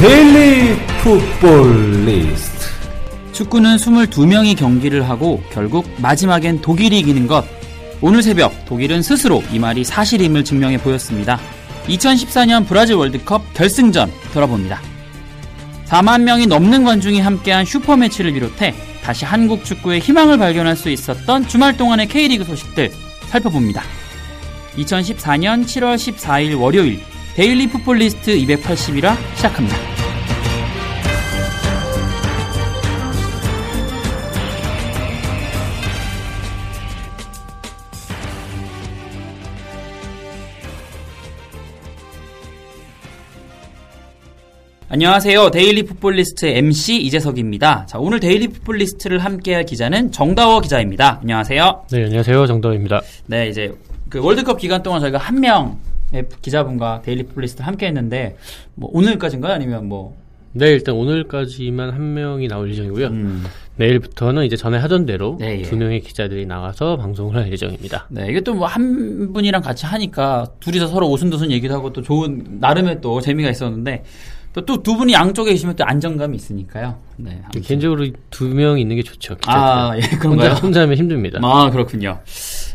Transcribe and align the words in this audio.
데일리 0.00 0.76
풋볼 1.02 2.04
리스트. 2.04 2.66
축구는 3.32 3.78
22명이 3.78 4.56
경기를 4.56 5.08
하고 5.08 5.42
결국 5.50 5.90
마지막엔 5.98 6.60
독일이 6.60 7.00
이기는 7.00 7.26
것. 7.26 7.44
오늘 8.00 8.22
새벽 8.22 8.64
독일은 8.64 9.02
스스로 9.02 9.42
이 9.50 9.58
말이 9.58 9.82
사실임을 9.82 10.44
증명해 10.44 10.78
보였습니다. 10.82 11.40
2014년 11.88 12.64
브라질 12.64 12.94
월드컵 12.94 13.42
결승전 13.54 14.12
돌아봅니다. 14.32 14.80
4만 15.86 16.22
명이 16.22 16.46
넘는 16.46 16.84
관중이 16.84 17.18
함께한 17.20 17.64
슈퍼매치를 17.64 18.34
비롯해 18.34 18.74
다시 19.02 19.24
한국 19.24 19.64
축구의 19.64 19.98
희망을 19.98 20.38
발견할 20.38 20.76
수 20.76 20.90
있었던 20.90 21.48
주말 21.48 21.76
동안의 21.76 22.06
K리그 22.06 22.44
소식들 22.44 22.92
살펴봅니다. 23.26 23.82
2014년 24.76 25.64
7월 25.64 25.96
14일 25.96 26.56
월요일 26.56 27.00
데일리 27.38 27.68
풋볼리스트 27.68 28.36
281화 28.36 29.16
시작합니다. 29.36 29.76
안녕하세요. 44.88 45.50
데일리 45.52 45.84
풋볼리스트 45.84 46.46
MC 46.46 46.96
이재석입니다. 46.96 47.86
자, 47.86 48.00
오늘 48.00 48.18
데일리 48.18 48.48
풋볼리스트를 48.48 49.20
함께할 49.20 49.64
기자는 49.64 50.10
정다워 50.10 50.60
기자입니다. 50.60 51.20
안녕하세요. 51.22 51.84
네, 51.92 52.04
안녕하세요. 52.06 52.46
정다워입니다. 52.48 53.00
네, 53.26 53.48
이제 53.48 53.72
그 54.08 54.20
월드컵 54.20 54.58
기간 54.58 54.82
동안 54.82 55.00
저희가 55.00 55.18
한 55.18 55.38
명의 55.38 55.76
기자분과 56.42 57.02
데일리 57.04 57.24
풋볼리스트 57.24 57.62
함께 57.62 57.86
했는데 57.86 58.36
뭐 58.74 58.90
오늘까지인가요? 58.92 59.52
아니면 59.52 59.88
뭐 59.88 60.16
네, 60.52 60.68
일단 60.70 60.94
오늘까지만 60.94 61.90
한 61.90 62.14
명이 62.14 62.48
나올 62.48 62.70
예정이고요. 62.70 63.06
음, 63.08 63.44
내일부터는 63.76 64.44
이제 64.44 64.56
전에 64.56 64.78
하던 64.78 65.04
대로 65.06 65.36
네, 65.38 65.58
예. 65.58 65.62
두 65.62 65.76
명의 65.76 66.00
기자들이 66.00 66.46
나와서 66.46 66.96
방송을 66.96 67.36
할 67.36 67.52
예정입니다. 67.52 68.06
네, 68.08 68.26
이게 68.30 68.40
또 68.40 68.54
뭐 68.54 68.66
한 68.66 69.32
분이랑 69.32 69.60
같이 69.62 69.84
하니까 69.86 70.46
둘이서 70.60 70.86
서로 70.88 71.08
오순도순 71.10 71.50
얘기도 71.52 71.74
하고 71.74 71.92
또 71.92 72.00
좋은 72.02 72.58
나름의 72.60 73.00
또 73.02 73.20
재미가 73.20 73.50
있었는데 73.50 74.02
또또두 74.54 74.96
분이 74.96 75.12
양쪽에 75.12 75.52
계시면 75.52 75.76
또 75.76 75.84
안정감이 75.84 76.34
있으니까요. 76.34 76.96
네. 77.18 77.38
아무튼. 77.42 77.60
개인적으로 77.60 78.06
두 78.30 78.48
명이 78.48 78.80
있는 78.80 78.96
게 78.96 79.02
좋죠. 79.02 79.36
기자들. 79.36 79.60
아, 79.60 79.92
예, 79.96 80.00
그런가요? 80.16 80.48
혼자, 80.50 80.60
혼자 80.62 80.80
하면 80.82 80.96
힘듭니다. 80.96 81.38
아, 81.42 81.70
그렇군요. 81.70 82.18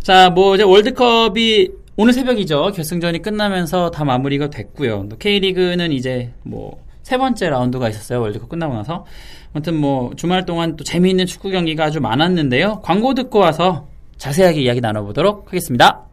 자, 0.04 0.30
뭐 0.30 0.54
이제 0.56 0.64
월드컵이 0.64 1.70
오늘 1.96 2.14
새벽이죠. 2.14 2.72
결승전이 2.76 3.22
끝나면서 3.22 3.92
다 3.92 4.04
마무리가 4.04 4.50
됐고요. 4.50 5.08
또 5.10 5.18
K리그는 5.18 5.92
이제 5.92 6.34
뭐 6.44 6.84
세 7.04 7.18
번째 7.18 7.50
라운드가 7.50 7.90
있었어요. 7.90 8.22
월드컵 8.22 8.50
끝나고 8.50 8.74
나서. 8.74 9.06
아무튼 9.54 9.76
뭐 9.76 10.12
주말 10.16 10.46
동안 10.46 10.76
또 10.78 10.84
재미있는 10.84 11.26
축구 11.26 11.52
경기가 11.52 11.84
아주 11.84 12.00
많았는데요. 12.00 12.80
광고 12.82 13.14
듣고 13.14 13.40
와서 13.40 13.88
자세하게 14.18 14.62
이야기 14.62 14.82
나눠보도록 14.82 15.48
하겠습니다. 15.48 16.06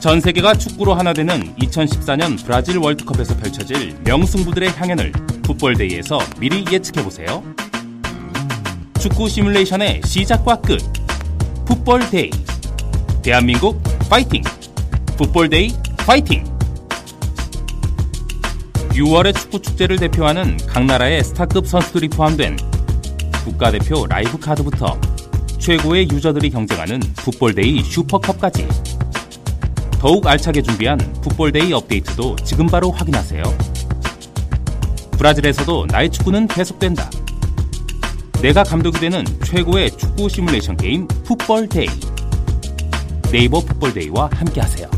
전 0.00 0.18
세계가 0.18 0.54
축구로 0.54 0.94
하나 0.94 1.12
되는 1.12 1.54
2014년 1.56 2.42
브라질 2.44 2.78
월드컵에서 2.78 3.36
펼쳐질 3.36 3.94
명승부들의 4.04 4.70
향연을 4.70 5.12
풋볼데이에서 5.42 6.18
미리 6.40 6.64
예측해 6.72 7.04
보세요. 7.04 7.44
축구 9.00 9.30
시뮬레이션의 9.30 10.02
시작과 10.04 10.60
끝. 10.60 10.78
풋볼 11.64 12.10
데이. 12.10 12.30
대한민국 13.22 13.82
파이팅! 14.10 14.42
풋볼 15.16 15.48
데이 15.48 15.72
파이팅! 15.96 16.44
6월의 18.90 19.34
축구 19.34 19.62
축제를 19.62 19.96
대표하는 19.96 20.58
각 20.66 20.84
나라의 20.84 21.24
스타급 21.24 21.66
선수들이 21.66 22.08
포함된 22.08 22.58
국가대표 23.42 24.06
라이브 24.06 24.38
카드부터 24.38 25.00
최고의 25.58 26.10
유저들이 26.10 26.50
경쟁하는 26.50 27.00
풋볼데이 27.16 27.82
슈퍼컵까지 27.82 28.68
더욱 29.98 30.26
알차게 30.26 30.60
준비한 30.60 30.98
풋볼데이 31.22 31.72
업데이트도 31.72 32.36
지금 32.44 32.66
바로 32.66 32.90
확인하세요. 32.90 33.42
브라질에서도 35.12 35.86
나의 35.86 36.10
축구는 36.10 36.48
계속된다. 36.48 37.08
내가 38.42 38.62
감독이 38.62 38.98
되는 38.98 39.22
최고의 39.44 39.90
축구 39.90 40.26
시뮬레이션 40.26 40.74
게임 40.78 41.06
풋볼데이. 41.06 41.88
네이버 43.30 43.60
풋볼데이와 43.60 44.30
함께하세요. 44.32 44.88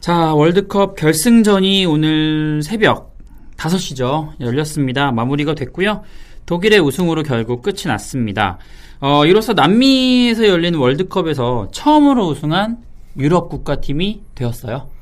자, 0.00 0.32
월드컵 0.32 0.96
결승전이 0.96 1.84
오늘 1.84 2.62
새벽 2.62 3.14
5시죠. 3.58 4.30
열렸습니다. 4.40 5.12
마무리가 5.12 5.54
됐고요. 5.54 6.02
독일의 6.46 6.80
우승으로 6.80 7.24
결국 7.24 7.60
끝이 7.60 7.82
났습니다. 7.86 8.56
어, 9.00 9.26
이로써 9.26 9.52
남미에서 9.52 10.46
열린 10.46 10.76
월드컵에서 10.76 11.68
처음으로 11.72 12.26
우승한 12.28 12.78
유럽 13.18 13.50
국가팀이 13.50 14.22
되었어요. 14.34 14.93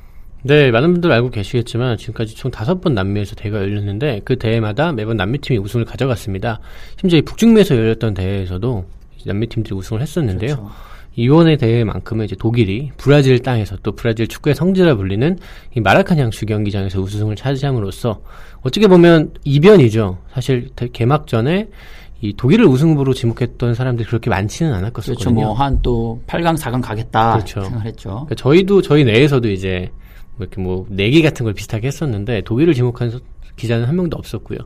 네, 0.45 0.71
많은 0.73 0.93
분들 0.93 1.13
알고 1.13 1.31
계시겠지만 1.31 1.97
지금까지 1.99 2.35
총 2.35 2.51
다섯 2.51 2.81
번 2.81 2.95
남미에서 2.95 3.37
대회가 3.37 3.59
열렸는데 3.59 4.23
그 4.25 4.37
대회마다 4.37 4.93
매번 4.93 5.17
남미 5.17 5.39
팀이 5.39 5.59
우승을 5.59 5.85
가져갔습니다. 5.85 6.59
심지어 7.01 7.19
이 7.19 7.23
북중미에서 7.23 7.77
열렸던 7.77 8.15
대회에서도 8.15 8.85
남미 9.25 9.47
팀들이 9.47 9.75
우승을 9.77 10.03
했었는데요. 10.03 10.57
그렇죠. 10.57 10.71
이번의 11.15 11.59
대회만큼은 11.59 12.25
이제 12.25 12.35
독일이 12.35 12.91
브라질 12.97 13.39
땅에서 13.39 13.77
또 13.83 13.93
브라질 13.93 14.27
축구의 14.27 14.55
성지라 14.57 14.97
불리는 14.97 15.39
이 15.77 15.81
마라카냥 15.81 16.31
주경기장에서 16.31 17.01
우승을 17.01 17.37
차지함으로써 17.37 18.21
어떻게 18.63 18.89
보면 18.89 19.33
이변이죠. 19.45 20.19
사실 20.33 20.71
대- 20.75 20.89
개막전에 20.89 21.69
이 22.23 22.33
독일을 22.37 22.65
우승으로 22.65 23.13
지목했던 23.15 23.75
사람들이 23.75 24.09
그렇게 24.09 24.31
많지는 24.31 24.73
그렇죠. 24.73 25.13
않았거든요. 25.13 25.35
뭐한 25.35 25.81
또 25.83 26.21
8강, 26.27 26.57
4강 26.57 26.81
가겠다 26.83 27.35
그렇죠. 27.35 27.63
생각했죠. 27.65 28.09
그러니까 28.11 28.35
저희도 28.37 28.81
저희 28.83 29.05
내에서도 29.05 29.49
이제 29.51 29.91
뭐 29.91 30.02
이렇게 30.43 30.61
뭐 30.61 30.87
내기 30.89 31.23
같은 31.23 31.45
걸 31.45 31.55
비슷하게 31.55 31.87
했었는데 31.89 32.43
독일을 32.43 32.75
지목한 32.75 33.11
서- 33.11 33.21
기자는 33.57 33.87
한 33.87 33.97
명도 33.97 34.17
없었고요. 34.17 34.59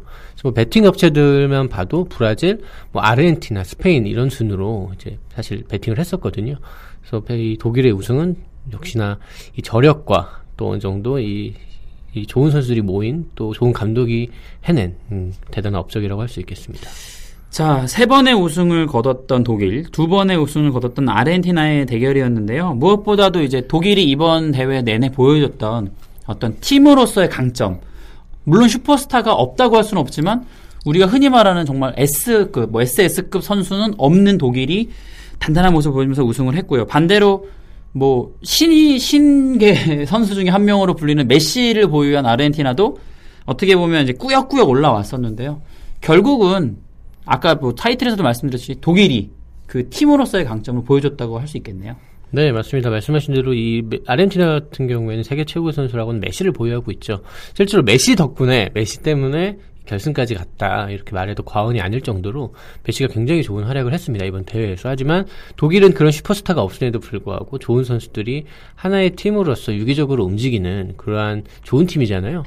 뭐 0.44 0.52
베팅 0.52 0.86
업체들만 0.86 1.68
봐도 1.68 2.04
브라질, 2.04 2.60
뭐 2.92 3.02
아르헨티나, 3.02 3.64
스페인 3.64 4.06
이런 4.06 4.30
순으로 4.30 4.92
이제 4.94 5.18
사실 5.34 5.64
베팅을 5.68 5.98
했었거든요. 5.98 6.56
그래서 7.00 7.22
이 7.30 7.56
독일의 7.58 7.90
우승은 7.92 8.36
역시나 8.72 9.18
이 9.56 9.62
저력과 9.62 10.42
또 10.56 10.70
어느 10.70 10.78
정도 10.78 11.18
이, 11.18 11.54
이 12.14 12.26
좋은 12.26 12.50
선수들이 12.52 12.80
모인 12.82 13.28
또 13.34 13.52
좋은 13.52 13.72
감독이 13.72 14.30
해낸 14.64 14.96
음, 15.10 15.32
대단한 15.50 15.80
업적이라고 15.80 16.20
할 16.22 16.28
수 16.28 16.38
있겠습니다. 16.40 16.88
자, 17.50 17.86
세 17.86 18.06
번의 18.06 18.34
우승을 18.34 18.86
거뒀던 18.86 19.44
독일, 19.44 19.84
두 19.90 20.08
번의 20.08 20.36
우승을 20.36 20.72
거뒀던 20.72 21.08
아르헨티나의 21.08 21.86
대결이었는데요. 21.86 22.74
무엇보다도 22.74 23.42
이제 23.42 23.66
독일이 23.66 24.04
이번 24.04 24.52
대회 24.52 24.82
내내 24.82 25.10
보여줬던 25.10 25.92
어떤 26.26 26.56
팀으로서의 26.60 27.30
강점, 27.30 27.80
물론 28.44 28.68
슈퍼스타가 28.68 29.32
없다고 29.32 29.76
할 29.76 29.84
수는 29.84 30.00
없지만 30.00 30.44
우리가 30.84 31.06
흔히 31.06 31.28
말하는 31.28 31.64
정말 31.64 31.94
S급, 31.96 32.70
뭐 32.70 32.82
SS급 32.82 33.42
선수는 33.42 33.94
없는 33.98 34.38
독일이 34.38 34.90
단단한 35.38 35.72
모습을 35.72 35.94
보여주면서 35.94 36.24
우승을 36.24 36.54
했고요. 36.56 36.86
반대로 36.86 37.48
뭐 37.92 38.34
신이 38.42 38.98
신계 38.98 40.04
선수 40.06 40.34
중에 40.34 40.48
한 40.48 40.64
명으로 40.64 40.94
불리는 40.94 41.26
메시를 41.26 41.88
보유한 41.88 42.26
아르헨티나도 42.26 42.98
어떻게 43.46 43.76
보면 43.76 44.04
이제 44.04 44.12
꾸역꾸역 44.12 44.68
올라왔었는데요. 44.68 45.62
결국은 46.00 46.76
아까 47.26 47.54
뭐 47.56 47.74
타이틀에서도 47.74 48.22
말씀드렸듯이 48.22 48.76
독일이 48.80 49.30
그 49.66 49.88
팀으로서의 49.90 50.44
강점을 50.44 50.82
보여줬다고 50.84 51.38
할 51.38 51.46
수 51.48 51.56
있겠네요. 51.58 51.96
네, 52.30 52.50
맞습니다. 52.52 52.90
말씀하신 52.90 53.34
대로 53.34 53.54
이 53.54 53.82
메- 53.88 53.98
아르헨티나 54.06 54.46
같은 54.46 54.88
경우에는 54.88 55.22
세계 55.22 55.44
최고 55.44 55.70
선수라고는 55.72 56.20
메시를 56.20 56.52
보유하고 56.52 56.90
있죠. 56.92 57.22
실제로 57.54 57.82
메시 57.82 58.16
덕분에 58.16 58.70
메시 58.74 59.00
때문에 59.02 59.58
결승까지 59.86 60.34
갔다 60.34 60.90
이렇게 60.90 61.12
말해도 61.12 61.44
과언이 61.44 61.80
아닐 61.80 62.00
정도로 62.00 62.52
메시가 62.84 63.12
굉장히 63.14 63.44
좋은 63.44 63.62
활약을 63.62 63.92
했습니다 63.92 64.24
이번 64.26 64.44
대회에서 64.44 64.88
하지만 64.88 65.26
독일은 65.54 65.94
그런 65.94 66.10
슈퍼스타가 66.10 66.60
없음에도 66.60 66.98
불구하고 66.98 67.58
좋은 67.60 67.84
선수들이 67.84 68.46
하나의 68.74 69.10
팀으로서 69.10 69.72
유기적으로 69.76 70.24
움직이는 70.24 70.94
그러한 70.96 71.44
좋은 71.62 71.86
팀이잖아요 71.86 72.42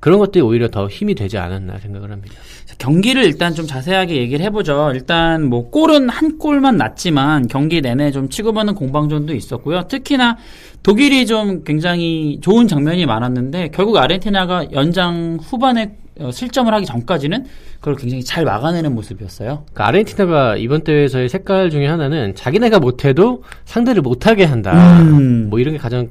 그런 0.00 0.18
것들이 0.18 0.42
오히려 0.42 0.68
더 0.68 0.88
힘이 0.88 1.14
되지 1.14 1.38
않았나 1.38 1.78
생각을 1.78 2.10
합니다 2.10 2.34
자, 2.64 2.74
경기를 2.78 3.24
일단 3.24 3.54
좀 3.54 3.66
자세하게 3.66 4.16
얘기를 4.16 4.44
해보죠. 4.46 4.92
일단 4.94 5.44
뭐 5.44 5.70
골은 5.70 6.08
한 6.08 6.38
골만 6.38 6.76
났지만 6.76 7.46
경기 7.48 7.80
내내 7.80 8.10
좀 8.10 8.28
치고받는 8.28 8.74
공방전도 8.74 9.34
있었고요. 9.34 9.86
특히나 9.88 10.38
독일이 10.82 11.26
좀 11.26 11.62
굉장히 11.64 12.38
좋은 12.40 12.66
장면이 12.66 13.06
많았는데 13.06 13.70
결국 13.72 13.96
아르헨티나가 13.98 14.72
연장 14.72 15.38
후반에 15.42 15.96
어, 16.20 16.30
실점을 16.30 16.72
하기 16.72 16.84
전까지는 16.86 17.46
그걸 17.78 17.96
굉장히 17.96 18.22
잘 18.22 18.44
막아내는 18.44 18.94
모습이었어요. 18.94 19.64
그러니까 19.64 19.86
아르헨티나가 19.86 20.56
이번 20.56 20.84
대회에서의 20.84 21.28
색깔 21.28 21.70
중에 21.70 21.86
하나는 21.86 22.34
자기네가 22.34 22.78
못해도 22.78 23.42
상대를 23.64 24.02
못하게 24.02 24.44
한다 24.44 25.00
음. 25.00 25.48
뭐 25.48 25.58
이런 25.58 25.72
게 25.72 25.78
가장 25.78 26.08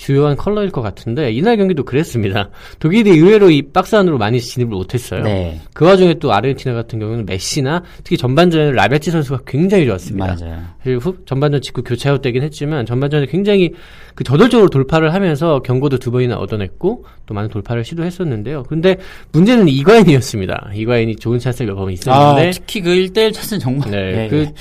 주요한 0.00 0.34
컬러일 0.34 0.70
것 0.70 0.80
같은데 0.80 1.30
이날 1.30 1.58
경기도 1.58 1.84
그랬습니다. 1.84 2.48
독일이 2.78 3.10
의외로 3.10 3.50
이 3.50 3.60
박스 3.60 3.94
안으로 3.94 4.16
많이 4.16 4.40
진입을 4.40 4.74
못했어요. 4.74 5.22
네. 5.22 5.60
그 5.74 5.84
와중에 5.84 6.14
또 6.14 6.32
아르헨티나 6.32 6.74
같은 6.74 6.98
경우는 6.98 7.26
메시나 7.26 7.82
특히 7.98 8.16
전반전에 8.16 8.72
라베치 8.72 9.10
선수가 9.10 9.40
굉장히 9.46 9.84
좋았습니다. 9.84 10.36
맞아요. 10.40 10.98
후, 11.00 11.14
전반전 11.26 11.60
직후 11.60 11.82
교체 11.82 12.08
아웃 12.08 12.22
되긴 12.22 12.42
했지만 12.42 12.86
전반전에 12.86 13.26
굉장히 13.26 13.74
그 14.14 14.24
저돌적으로 14.24 14.70
돌파를 14.70 15.12
하면서 15.12 15.60
경고도 15.60 15.98
두 15.98 16.10
번이나 16.10 16.36
얻어냈고 16.36 17.04
또 17.26 17.34
많은 17.34 17.50
돌파를 17.50 17.84
시도했었는데요. 17.84 18.62
근데 18.62 18.96
문제는 19.32 19.68
이과인이었습니다. 19.68 20.70
이과인이 20.74 21.16
좋은 21.16 21.38
찬스가 21.38 21.72
몇번 21.72 21.88
아, 21.88 21.92
있었는데 21.92 22.50
특히 22.52 22.80
그 22.80 22.90
1대1 22.90 23.34
찬스는 23.34 23.60
정말. 23.60 23.90
네, 23.90 24.24
예, 24.24 24.28
그 24.28 24.36
예. 24.38 24.54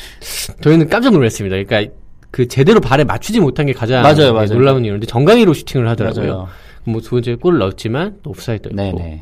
저희는 0.62 0.90
깜짝 0.90 1.14
놀랐습니다. 1.14 1.56
그러니까 1.64 1.94
그 2.32 2.48
제대로 2.48 2.80
발에 2.80 3.04
맞추지 3.04 3.40
못한 3.40 3.66
게 3.66 3.74
가장 3.74 4.04
맞아요, 4.04 4.34
맞아요. 4.34 4.50
놀라운 4.50 4.86
이유인데 4.86 5.08
정강이로 5.08 5.54
슈팅을 5.54 5.88
하더라고요. 5.88 6.34
맞아요. 6.34 6.50
뭐두 6.86 7.12
번째 7.12 7.36
골을 7.36 7.60
넣었지만 7.60 8.18
또 8.24 8.32
옵사이드였고 8.32 8.76
네네. 8.76 9.22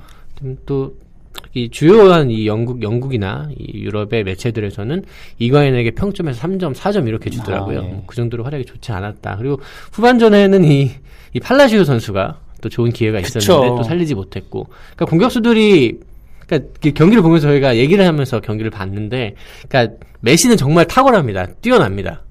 또이 0.66 1.70
주요한 1.72 2.30
이 2.30 2.48
영국 2.48 2.82
영국이나 2.82 3.50
이 3.58 3.84
유럽의 3.84 4.24
매체들에서는 4.24 5.04
이과인에게 5.40 5.92
평점에서 5.92 6.48
3점, 6.48 6.76
4점 6.76 7.08
이렇게 7.08 7.30
주더라고요. 7.30 7.80
아, 7.80 7.84
예. 7.84 8.04
그 8.06 8.16
정도로 8.16 8.44
활약이 8.44 8.66
좋지 8.66 8.92
않았다. 8.92 9.38
그리고 9.38 9.60
후반전에는 9.92 10.64
이, 10.66 10.92
이 11.34 11.40
팔라시오 11.40 11.84
선수가 11.84 12.40
또 12.62 12.70
좋은 12.70 12.92
기회가 12.92 13.22
그쵸. 13.22 13.40
있었는데 13.40 13.76
또 13.76 13.84
살리지 13.84 14.16
못했고, 14.16 14.68
그러니까 14.96 15.06
공격수들이 15.06 16.00
그러니까 16.46 16.72
그 16.82 16.92
경기를 16.92 17.22
보면서 17.22 17.48
저희가 17.48 17.78
얘기를 17.78 18.06
하면서 18.06 18.40
경기를 18.40 18.72
봤는데, 18.72 19.36
그러니까 19.68 19.96
메시는 20.22 20.58
정말 20.58 20.86
탁월합니다. 20.86 21.48
뛰어납니다. 21.62 22.24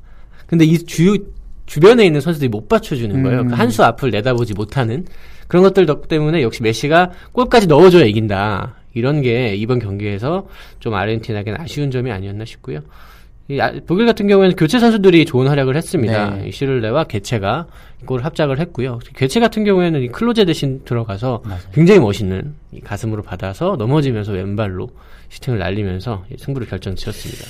근데 0.46 0.64
이 0.64 0.78
주, 0.78 1.16
주변에 1.66 2.04
있는 2.06 2.20
선수들이 2.20 2.48
못 2.48 2.69
받쳐주는 2.69 3.22
거예요. 3.22 3.40
음. 3.40 3.48
그 3.48 3.54
한 3.54 3.70
수 3.70 3.82
앞을 3.84 4.10
내다보지 4.10 4.54
못하는 4.54 5.04
그런 5.48 5.62
것들 5.62 5.87
덕 5.87 6.08
때문에 6.08 6.43
역시 6.43 6.62
메시가 6.62 7.10
골까지 7.32 7.66
넣어줘야 7.66 8.04
이긴다. 8.04 8.75
이런 8.94 9.20
게 9.22 9.54
이번 9.56 9.78
경기에서 9.78 10.46
좀 10.81 10.94
아르헨티나에게는 10.94 11.60
아쉬운 11.60 11.90
점이 11.90 12.10
아니었나 12.10 12.44
싶고요. 12.44 12.81
이 13.48 13.60
아- 13.60 13.72
독일 13.87 14.06
같은 14.06 14.26
경우에는 14.26 14.56
교체 14.56 14.78
선수들이 14.81 15.25
좋은 15.25 15.46
활약을 15.46 15.76
했습니다. 15.76 16.31
네. 16.37 16.49
이 16.49 16.52
시를레와 16.52 17.04
개체가 17.04 17.66
골 18.04 18.25
합작을 18.25 18.58
했고요. 18.58 18.99
개체 19.14 19.38
같은 19.38 19.64
경우에는 19.64 20.02
이 20.02 20.08
클로제 20.08 20.44
대신 20.46 20.82
들어가서 20.84 21.42
맞아요. 21.44 21.60
굉장히 21.72 22.00
멋있는 22.00 22.54
이 22.72 22.81
가슴으로 22.81 23.22
받아서 23.22 23.76
넘어지면서 23.78 24.32
왼발로 24.32 24.88
슈팅을 25.28 25.58
날리면서 25.60 26.25
이 26.32 26.37
승부를 26.38 26.66
결정지었습니다. 26.69 27.44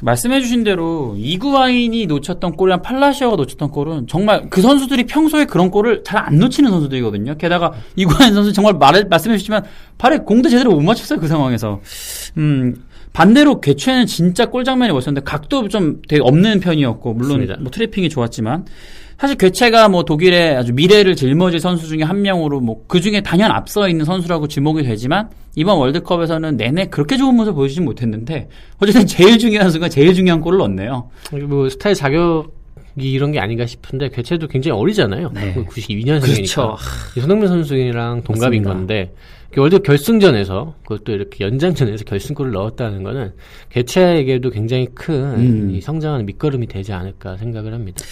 그 0.00 0.04
말씀해주신 0.04 0.64
대로 0.64 1.14
이구아인이 1.18 2.06
놓쳤던 2.06 2.56
골이랑 2.56 2.82
팔라시오가 2.82 3.36
놓쳤던 3.36 3.70
골은 3.70 4.06
정말 4.06 4.48
그 4.48 4.62
선수들이 4.62 5.04
평소에 5.04 5.44
그런 5.44 5.70
골을 5.70 6.02
잘 6.04 6.20
안 6.20 6.38
놓치는 6.38 6.70
선수들이거든요. 6.70 7.36
게다가 7.38 7.72
이구아인 7.96 8.34
선수 8.34 8.52
정말 8.52 8.74
말 8.74 9.04
말씀해주시지만 9.08 9.64
발에 9.96 10.18
공도 10.18 10.48
제대로 10.48 10.72
못 10.72 10.82
맞췄어요 10.82 11.18
그 11.18 11.28
상황에서. 11.28 11.80
음 12.36 12.84
반대로 13.12 13.60
개최는 13.60 14.06
진짜 14.06 14.46
골 14.46 14.64
장면이 14.64 14.92
멋있었는데 14.92 15.24
각도 15.24 15.68
좀 15.68 16.00
되게 16.08 16.22
없는 16.22 16.60
편이었고 16.60 17.14
물론 17.14 17.38
맞습니다. 17.38 17.56
뭐 17.60 17.70
트래핑이 17.70 18.08
좋았지만 18.08 18.66
사실 19.20 19.36
괴체가 19.36 19.88
뭐 19.90 20.02
독일의 20.04 20.56
아주 20.56 20.72
미래를 20.72 21.14
짊어질 21.14 21.60
선수 21.60 21.86
중에 21.86 22.02
한 22.02 22.22
명으로 22.22 22.60
뭐 22.60 22.80
그 22.88 23.00
중에 23.00 23.20
단연 23.20 23.50
앞서 23.52 23.88
있는 23.88 24.04
선수라고 24.04 24.48
지목이 24.48 24.82
되지만 24.82 25.28
이번 25.54 25.76
월드컵에서는 25.78 26.56
내내 26.56 26.86
그렇게 26.86 27.16
좋은 27.16 27.34
모습을 27.36 27.54
보여주지 27.54 27.82
못했는데 27.82 28.48
어쨌든 28.78 29.06
제일 29.06 29.38
중요한 29.38 29.70
순간 29.70 29.90
제일 29.90 30.14
중요한 30.14 30.40
골을 30.40 30.58
넣었네요. 30.58 31.10
뭐 31.46 31.68
스타일 31.68 31.94
자격이 31.94 32.48
이런 32.96 33.30
게 33.32 33.38
아닌가 33.38 33.66
싶은데 33.66 34.08
개체도 34.08 34.48
굉장히 34.48 34.80
어리잖아요. 34.80 35.30
네. 35.34 35.54
92년생이니까. 35.54 36.20
그렇죠. 36.20 36.76
손흥민 37.20 37.48
선수랑 37.48 38.22
동갑인 38.22 38.62
맞습니다. 38.62 38.70
건데 38.70 39.12
그 39.52 39.60
월드 39.60 39.80
결승전에서 39.80 40.74
그것도 40.82 41.12
이렇게 41.12 41.44
연장전에서 41.44 42.04
결승골을 42.04 42.52
넣었다는 42.52 43.02
거는 43.02 43.32
괴체에게도 43.68 44.50
굉장히 44.50 44.86
큰 44.94 45.14
음. 45.34 45.70
이 45.74 45.80
성장하는 45.80 46.24
밑거름이 46.26 46.66
되지 46.68 46.92
않을까 46.92 47.36
생각을 47.36 47.74
합니다. 47.74 48.02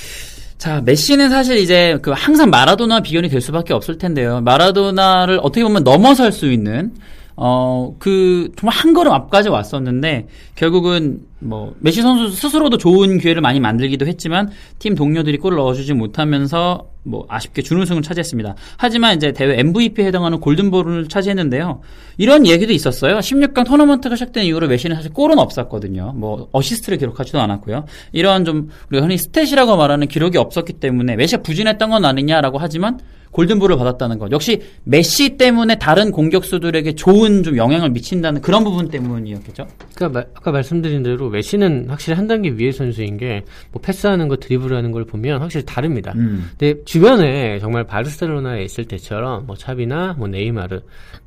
자, 0.58 0.80
메시는 0.80 1.30
사실 1.30 1.56
이제 1.58 1.98
그 2.02 2.10
항상 2.10 2.50
마라도나 2.50 3.00
비견이 3.00 3.28
될 3.28 3.40
수밖에 3.40 3.72
없을 3.72 3.96
텐데요. 3.96 4.40
마라도나를 4.40 5.38
어떻게 5.40 5.62
보면 5.62 5.84
넘어설 5.84 6.32
수 6.32 6.50
있는 6.50 6.92
어, 7.40 7.94
그, 8.00 8.50
정말 8.56 8.74
한 8.74 8.92
걸음 8.92 9.12
앞까지 9.12 9.48
왔었는데, 9.48 10.26
결국은, 10.56 11.20
뭐, 11.38 11.72
메시 11.78 12.02
선수 12.02 12.34
스스로도 12.34 12.78
좋은 12.78 13.18
기회를 13.18 13.40
많이 13.40 13.60
만들기도 13.60 14.08
했지만, 14.08 14.50
팀 14.80 14.96
동료들이 14.96 15.38
골을 15.38 15.56
넣어주지 15.56 15.92
못하면서, 15.94 16.88
뭐, 17.04 17.26
아쉽게 17.28 17.62
준우승을 17.62 18.02
차지했습니다. 18.02 18.56
하지만 18.76 19.16
이제 19.16 19.30
대회 19.30 19.56
MVP에 19.60 20.06
해당하는 20.06 20.40
골든볼을 20.40 21.08
차지했는데요. 21.08 21.80
이런 22.16 22.44
얘기도 22.44 22.72
있었어요. 22.72 23.20
16강 23.20 23.64
토너먼트가 23.64 24.16
시작된 24.16 24.42
이후로 24.42 24.66
메시는 24.66 24.96
사실 24.96 25.12
골은 25.12 25.38
없었거든요. 25.38 26.14
뭐, 26.16 26.48
어시스트를 26.50 26.98
기록하지도 26.98 27.40
않았고요. 27.40 27.84
이런 28.10 28.44
좀, 28.44 28.70
우리가 28.90 29.06
흔히 29.06 29.14
stat이라고 29.14 29.76
말하는 29.76 30.08
기록이 30.08 30.38
없었기 30.38 30.72
때문에, 30.72 31.14
메시가 31.14 31.42
부진했던 31.42 31.90
건 31.90 32.04
아니냐라고 32.04 32.58
하지만, 32.58 32.98
골든볼을 33.32 33.76
받았다는 33.76 34.18
것. 34.18 34.30
역시 34.32 34.62
메시 34.84 35.36
때문에 35.36 35.76
다른 35.78 36.10
공격수들에게 36.10 36.94
좋은 36.94 37.42
좀 37.42 37.56
영향을 37.56 37.90
미친다는 37.90 38.40
그런 38.40 38.64
부분 38.64 38.88
때문이었겠죠. 38.88 39.66
그러니까 39.94 40.20
마- 40.20 40.26
아까 40.34 40.50
말씀드린 40.52 41.02
대로 41.02 41.28
메시는 41.28 41.86
확실히 41.88 42.16
한 42.16 42.26
단계 42.26 42.50
위의 42.50 42.72
선수인 42.72 43.16
게 43.18 43.42
뭐 43.72 43.80
패스하는 43.82 44.28
거 44.28 44.36
드리블하는 44.36 44.92
걸 44.92 45.04
보면 45.04 45.40
확실히 45.40 45.64
다릅니다. 45.66 46.12
음. 46.16 46.50
근데 46.58 46.82
주변에 46.84 47.58
정말 47.58 47.84
바르셀로나에 47.84 48.62
있을 48.64 48.84
때처럼 48.86 49.46
뭐 49.46 49.56
차비나 49.56 50.14
뭐 50.18 50.26
네이마르, 50.28 50.80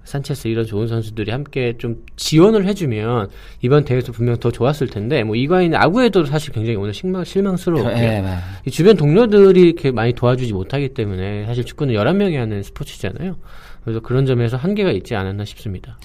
산체스 0.04 0.48
이런 0.48 0.66
좋은 0.66 0.88
선수들이 0.88 1.32
함께 1.32 1.74
좀 1.78 1.98
지원을 2.16 2.66
해주면 2.66 3.30
이번 3.62 3.86
대회에서 3.86 4.12
분명 4.12 4.36
더 4.38 4.50
좋았을 4.52 4.88
텐데 4.88 5.24
뭐 5.24 5.36
이과인 5.36 5.76
아구에도 5.76 6.26
사실 6.26 6.52
굉장히 6.54 6.76
오늘 6.78 6.94
실망 6.94 7.24
실망스러웠고요. 7.24 7.94
네, 7.96 8.24
이 8.66 8.72
주변 8.72 8.98
동료들이 8.98 9.62
이렇게 9.62 9.92
많이 9.92 10.14
도와주지 10.14 10.54
못하기 10.54 10.90
때문에 10.90 11.46
사실 11.46 11.64
축구는 11.64 11.91
11명이 11.94 12.36
하는 12.36 12.64
스포츠잖아요. 12.64 13.36
그래서 13.84 14.00
그런 14.00 14.26
점에서 14.26 14.58
한계가 14.58 14.92
있지 14.92 15.16
않았나 15.16 15.46
싶습니다. 15.46 15.98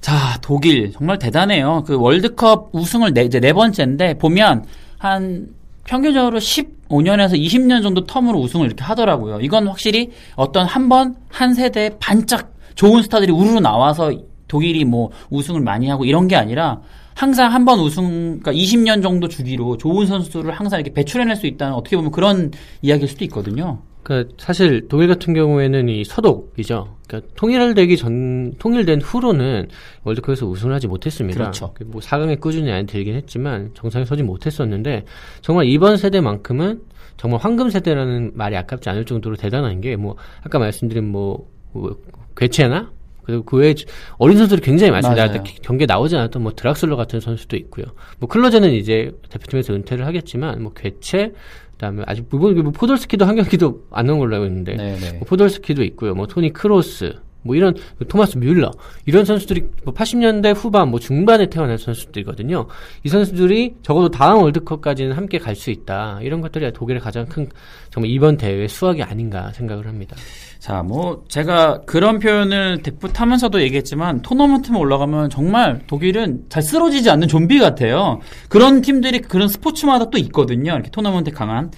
자, 0.00 0.38
독일 0.42 0.92
정말 0.92 1.18
대단해요. 1.18 1.82
그 1.86 1.96
월드컵 1.98 2.70
우승을 2.72 3.12
네, 3.14 3.24
이제 3.24 3.40
네 3.40 3.52
번째인데 3.52 4.14
보면 4.18 4.64
한 4.98 5.48
평균적으로 5.84 6.38
15년에서 6.38 7.32
20년 7.32 7.82
정도 7.82 8.04
텀으로 8.04 8.40
우승을 8.42 8.66
이렇게 8.66 8.84
하더라고요. 8.84 9.40
이건 9.40 9.66
확실히 9.68 10.10
어떤 10.36 10.66
한 10.66 10.88
번 10.88 11.16
한 11.30 11.54
세대 11.54 11.90
반짝 11.98 12.52
좋은 12.74 13.02
스타들이 13.02 13.32
우르르 13.32 13.58
나와서 13.60 14.12
독일이 14.48 14.84
뭐 14.84 15.10
우승을 15.30 15.60
많이 15.60 15.88
하고 15.88 16.04
이런 16.04 16.28
게 16.28 16.36
아니라 16.36 16.80
항상 17.14 17.52
한 17.52 17.64
번 17.64 17.80
우승, 17.80 18.38
그러니까 18.40 18.52
20년 18.52 19.02
정도 19.02 19.26
주기로 19.28 19.76
좋은 19.78 20.06
선수들을 20.06 20.52
항상 20.52 20.78
이렇게 20.78 20.94
배출해낼 20.94 21.34
수 21.36 21.46
있다는 21.48 21.74
어떻게 21.74 21.96
보면 21.96 22.12
그런 22.12 22.52
이야기일 22.82 23.08
수도 23.08 23.24
있거든요. 23.24 23.80
그러니까 24.08 24.34
사실 24.38 24.88
독일 24.88 25.06
같은 25.06 25.34
경우에는 25.34 25.90
이 25.90 26.02
서독이죠. 26.02 26.96
그러니까 27.06 27.30
통일되기 27.36 27.98
전 27.98 28.54
통일된 28.58 29.02
후로는 29.02 29.68
월드컵에서 30.04 30.46
우승을 30.46 30.74
하지 30.74 30.86
못했습니다. 30.86 31.38
그렇죠. 31.38 31.74
뭐 31.84 32.00
4강에 32.00 32.40
꾸준히 32.40 32.72
안 32.72 32.86
들긴 32.86 33.14
했지만 33.14 33.70
정상에 33.74 34.06
서지 34.06 34.22
못했었는데 34.22 35.04
정말 35.42 35.66
이번 35.66 35.98
세대만큼은 35.98 36.80
정말 37.18 37.38
황금 37.42 37.68
세대라는 37.68 38.30
말이 38.34 38.56
아깝지 38.56 38.88
않을 38.88 39.04
정도로 39.04 39.36
대단한 39.36 39.82
게 39.82 39.96
뭐 39.96 40.16
아까 40.42 40.58
말씀드린 40.58 41.06
뭐, 41.06 41.46
뭐 41.72 41.94
괴체나 42.34 42.90
그리고 43.24 43.42
그 43.44 43.58
외에 43.58 43.74
어린 44.16 44.38
선수들이 44.38 44.64
굉장히 44.64 44.90
많습니다. 44.90 45.30
경기에 45.62 45.84
나오지 45.84 46.16
않았던 46.16 46.42
뭐 46.42 46.54
드락슬러 46.54 46.96
같은 46.96 47.20
선수도 47.20 47.58
있고요. 47.58 47.84
뭐 48.20 48.26
클로제는 48.26 48.72
이제 48.72 49.12
대표팀에서 49.28 49.74
은퇴를 49.74 50.06
하겠지만 50.06 50.62
뭐 50.62 50.72
괴체 50.72 51.34
그다음에 51.78 52.02
아직 52.06 52.26
뭐, 52.28 52.50
뭐 52.50 52.72
포돌스키도 52.72 53.24
한 53.24 53.36
경기도 53.36 53.86
안 53.90 54.06
나온 54.06 54.18
걸로 54.18 54.34
알고 54.34 54.46
있는데 54.46 54.76
네네. 54.76 55.12
뭐 55.18 55.20
포돌스키도 55.26 55.84
있고요. 55.84 56.14
뭐 56.14 56.26
토니 56.26 56.52
크로스 56.52 57.14
뭐 57.42 57.54
이런 57.54 57.74
토마스 58.08 58.38
뮬러 58.38 58.70
이런 59.06 59.24
선수들이 59.24 59.64
뭐 59.84 59.94
80년대 59.94 60.54
후반 60.56 60.88
뭐 60.90 60.98
중반에 60.98 61.46
태어난 61.46 61.76
선수들이거든요. 61.76 62.66
이 63.04 63.08
선수들이 63.08 63.76
적어도 63.82 64.08
다음 64.08 64.42
월드컵까지는 64.42 65.12
함께 65.12 65.38
갈 65.38 65.58
수 65.58 65.70
있다. 65.70 66.20
이런 66.22 66.40
것들이 66.40 66.72
독일의 66.72 67.00
가장 67.00 67.26
큰 67.26 67.48
정말 67.90 68.10
이번 68.10 68.36
대회의 68.36 68.68
수확이 68.68 69.02
아닌가 69.02 69.52
생각을 69.52 69.88
합니다. 69.88 70.16
자, 70.60 70.82
뭐 70.82 71.24
제가 71.28 71.82
그런 71.84 72.18
표현을 72.18 72.82
데풋하면서도 72.82 73.60
얘기했지만 73.62 74.22
토너먼트만 74.22 74.80
올라가면 74.80 75.30
정말 75.30 75.80
독일은 75.86 76.44
잘 76.48 76.62
쓰러지지 76.62 77.10
않는 77.10 77.28
좀비 77.28 77.58
같아요. 77.58 78.20
그런 78.48 78.80
팀들이 78.80 79.20
그런 79.20 79.48
스포츠마다 79.48 80.10
또 80.10 80.18
있거든요. 80.18 80.72
이렇게 80.72 80.90
토너먼트 80.90 81.32
강한. 81.32 81.70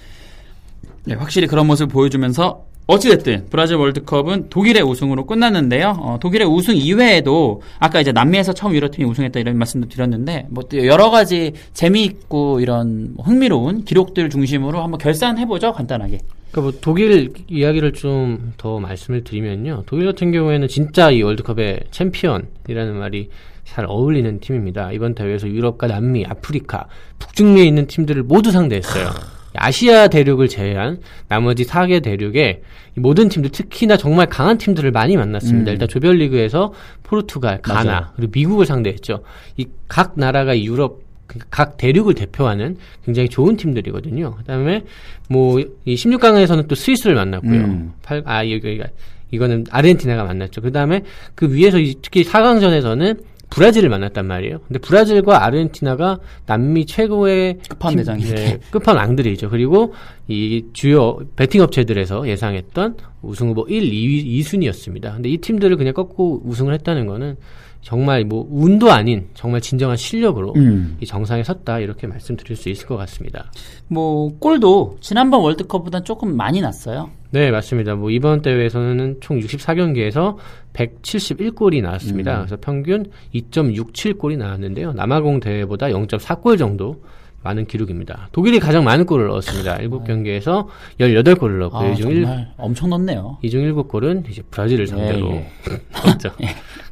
네, 1.05 1.15
확실히 1.15 1.47
그런 1.47 1.67
모습을 1.67 1.91
보여주면서 1.91 2.67
어찌됐든 2.91 3.47
브라질 3.51 3.77
월드컵은 3.77 4.49
독일의 4.51 4.83
우승으로 4.83 5.27
끝났는데요. 5.27 5.97
어, 6.01 6.19
독일의 6.21 6.47
우승 6.47 6.77
이외에도 6.77 7.63
아까 7.79 8.01
이제 8.01 8.13
남미에서 8.13 8.53
처음 8.53 8.75
유럽팀이 8.75 9.09
우승했다 9.09 9.39
이런 9.41 9.57
말씀도 9.59 9.89
드렸는데 9.89 10.47
뭐 10.51 10.71
또 10.71 10.87
여러 10.87 11.11
가지 11.11 11.53
재미있고 11.73 12.61
이런 12.61 13.15
뭐 13.15 13.25
흥미로운 13.25 13.85
기록들 13.85 14.29
중심으로 14.31 14.83
한번 14.83 14.99
결산해 14.99 15.47
보죠 15.47 15.73
간단하게. 15.73 16.19
그러니까 16.51 16.61
뭐 16.61 16.81
독일 16.81 17.33
이야기를 17.49 17.93
좀 17.93 18.53
더 18.57 18.79
말씀을 18.81 19.25
드리면요. 19.25 19.85
독일 19.87 20.07
같은 20.07 20.33
경우에는 20.33 20.69
진짜 20.69 21.11
이 21.11 21.23
월드컵의 21.23 21.85
챔피언이라는 21.91 22.95
말이 22.97 23.31
잘 23.65 23.87
어울리는 23.87 24.41
팀입니다. 24.41 24.91
이번 24.93 25.15
대회에서 25.15 25.49
유럽과 25.49 25.87
남미, 25.87 26.27
아프리카, 26.27 26.87
북중미에 27.21 27.65
있는 27.65 27.87
팀들을 27.87 28.25
모두 28.25 28.51
상대했어요. 28.51 29.40
아시아 29.55 30.09
대륙을 30.09 30.49
제외한 30.49 30.99
나머지 31.29 31.65
4개 31.65 32.03
대륙의 32.03 32.63
이 32.97 33.01
모든 33.01 33.29
팀들 33.29 33.51
특히나 33.51 33.97
정말 33.97 34.27
강한 34.27 34.59
팀들을 34.59 34.91
많이 34.93 35.17
만났습니다. 35.17 35.71
음. 35.71 35.73
일단 35.73 35.89
조별리그에서 35.89 36.73
포르투갈, 37.03 37.61
가나 37.63 37.85
맞아요. 37.91 38.07
그리고 38.17 38.31
미국을 38.35 38.67
상대했죠. 38.67 39.23
이 39.57 39.67
각 39.89 40.13
나라가 40.17 40.55
이 40.55 40.67
유럽 40.67 41.01
그각 41.27 41.77
대륙을 41.77 42.15
대표하는 42.15 42.77
굉장히 43.05 43.29
좋은 43.29 43.57
팀들이거든요. 43.57 44.35
그다음에 44.37 44.83
뭐 45.29 45.59
이 45.85 45.95
16강에서는 45.95 46.69
또 46.69 46.75
스위스를 46.75 47.17
만났고요. 47.17 47.61
음. 47.61 47.93
팔- 48.03 48.23
아 48.25 48.49
여기가 48.49 48.85
이거는 49.33 49.65
아르헨티나가 49.71 50.25
만났죠. 50.25 50.61
그다음에 50.61 51.03
그 51.35 51.53
위에서 51.53 51.79
이- 51.79 51.95
특히 52.03 52.23
4강전에서는 52.25 53.21
브라질을 53.51 53.89
만났단 53.89 54.27
말이에요. 54.27 54.61
근데 54.67 54.79
브라질과 54.79 55.45
아르헨티나가 55.45 56.21
남미 56.47 56.87
최고의 56.87 57.59
끝판왕이죠. 57.69 58.35
네, 58.35 58.59
끝판 58.71 58.97
왕들이죠. 58.97 59.51
그리고 59.51 59.93
이 60.29 60.65
주요 60.73 61.19
베팅 61.37 61.61
업체들에서 61.61 62.29
예상했던 62.29 62.97
우승 63.23 63.49
후보 63.49 63.67
1, 63.69 63.91
2위, 63.91 64.41
2순위였습니다. 64.41 65.15
근데 65.15 65.29
이 65.29 65.39
팀들을 65.39 65.77
그냥 65.77 65.93
꺾고 65.95 66.43
우승을 66.45 66.73
했다는 66.75 67.07
거는 67.07 67.37
정말 67.83 68.25
뭐 68.25 68.47
운도 68.51 68.91
아닌 68.91 69.29
정말 69.35 69.61
진정한 69.61 69.97
실력으로 69.97 70.53
음. 70.57 70.97
이 71.01 71.07
정상에 71.07 71.43
섰다 71.43 71.79
이렇게 71.79 72.07
말씀드릴 72.07 72.57
수 72.57 72.69
있을 72.69 72.87
것 72.87 72.97
같습니다. 72.97 73.51
뭐 73.89 74.37
골도 74.39 74.99
지난번 75.01 75.41
월드컵보다 75.43 76.03
조금 76.03 76.37
많이 76.37 76.61
났어요. 76.61 77.11
네, 77.31 77.51
맞습니다. 77.51 77.95
뭐 77.95 78.11
이번 78.11 78.43
대회에서는 78.43 79.19
총 79.21 79.39
64경기에서 79.39 80.37
171골이 80.73 81.81
나왔습니다. 81.83 82.39
그래서 82.39 82.57
평균 82.61 83.07
2.67골이 83.35 84.37
나왔는데요. 84.37 84.93
남아공 84.93 85.41
대회보다 85.41 85.87
0.4골 85.87 86.59
정도 86.59 87.03
많은 87.43 87.67
기록입니다. 87.67 88.29
독일이 88.33 88.61
가장 88.61 88.85
많은 88.85 89.07
골을 89.07 89.29
넣었습니다. 89.29 89.79
7경기에서 89.79 90.67
18골을 90.99 91.59
넣었고 91.59 91.79
아, 91.79 91.89
이중 91.89 92.11
일 92.11 92.27
엄청 92.59 92.91
넣네요. 92.91 93.39
이중 93.43 93.63
7골은 93.63 94.29
이제 94.29 94.43
브라질을 94.51 94.87
상대로 94.87 95.33
예, 95.33 95.51
넣었죠. 96.05 96.33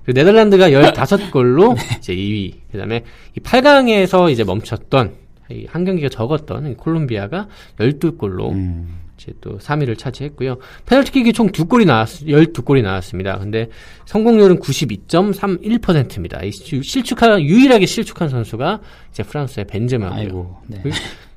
그 0.05 0.13
네덜란드가 0.13 0.71
15골로 0.71 1.77
이제 1.99 2.15
2위. 2.15 2.55
그다음에 2.73 3.05
이 3.37 3.41
8강에서 3.41 4.31
이제 4.31 4.45
멈췄던 4.45 5.15
이한 5.51 5.85
경기가 5.85 6.09
적었던 6.09 6.73
이 6.73 6.75
콜롬비아가 6.75 7.49
12골로 7.79 8.53
음. 8.53 9.08
이제 9.19 9.33
또 9.41 9.59
3위를 9.59 9.99
차지했고요. 9.99 10.59
페널티킥이 10.87 11.33
총 11.33 11.49
2골이 11.51 11.85
나왔 11.87 12.07
12골이 12.09 12.83
나왔습니다. 12.83 13.39
근데 13.39 13.69
성공률은 14.07 14.61
92.31%입니다. 14.61 16.43
이 16.45 16.53
실- 16.53 16.83
실축한 16.85 17.41
유일하게 17.43 17.87
실축한 17.87 18.29
선수가 18.29 18.81
이제 19.11 19.23
프랑스의 19.23 19.67
벤제마고요. 19.67 20.19
아이고. 20.19 20.57
네. 20.69 20.83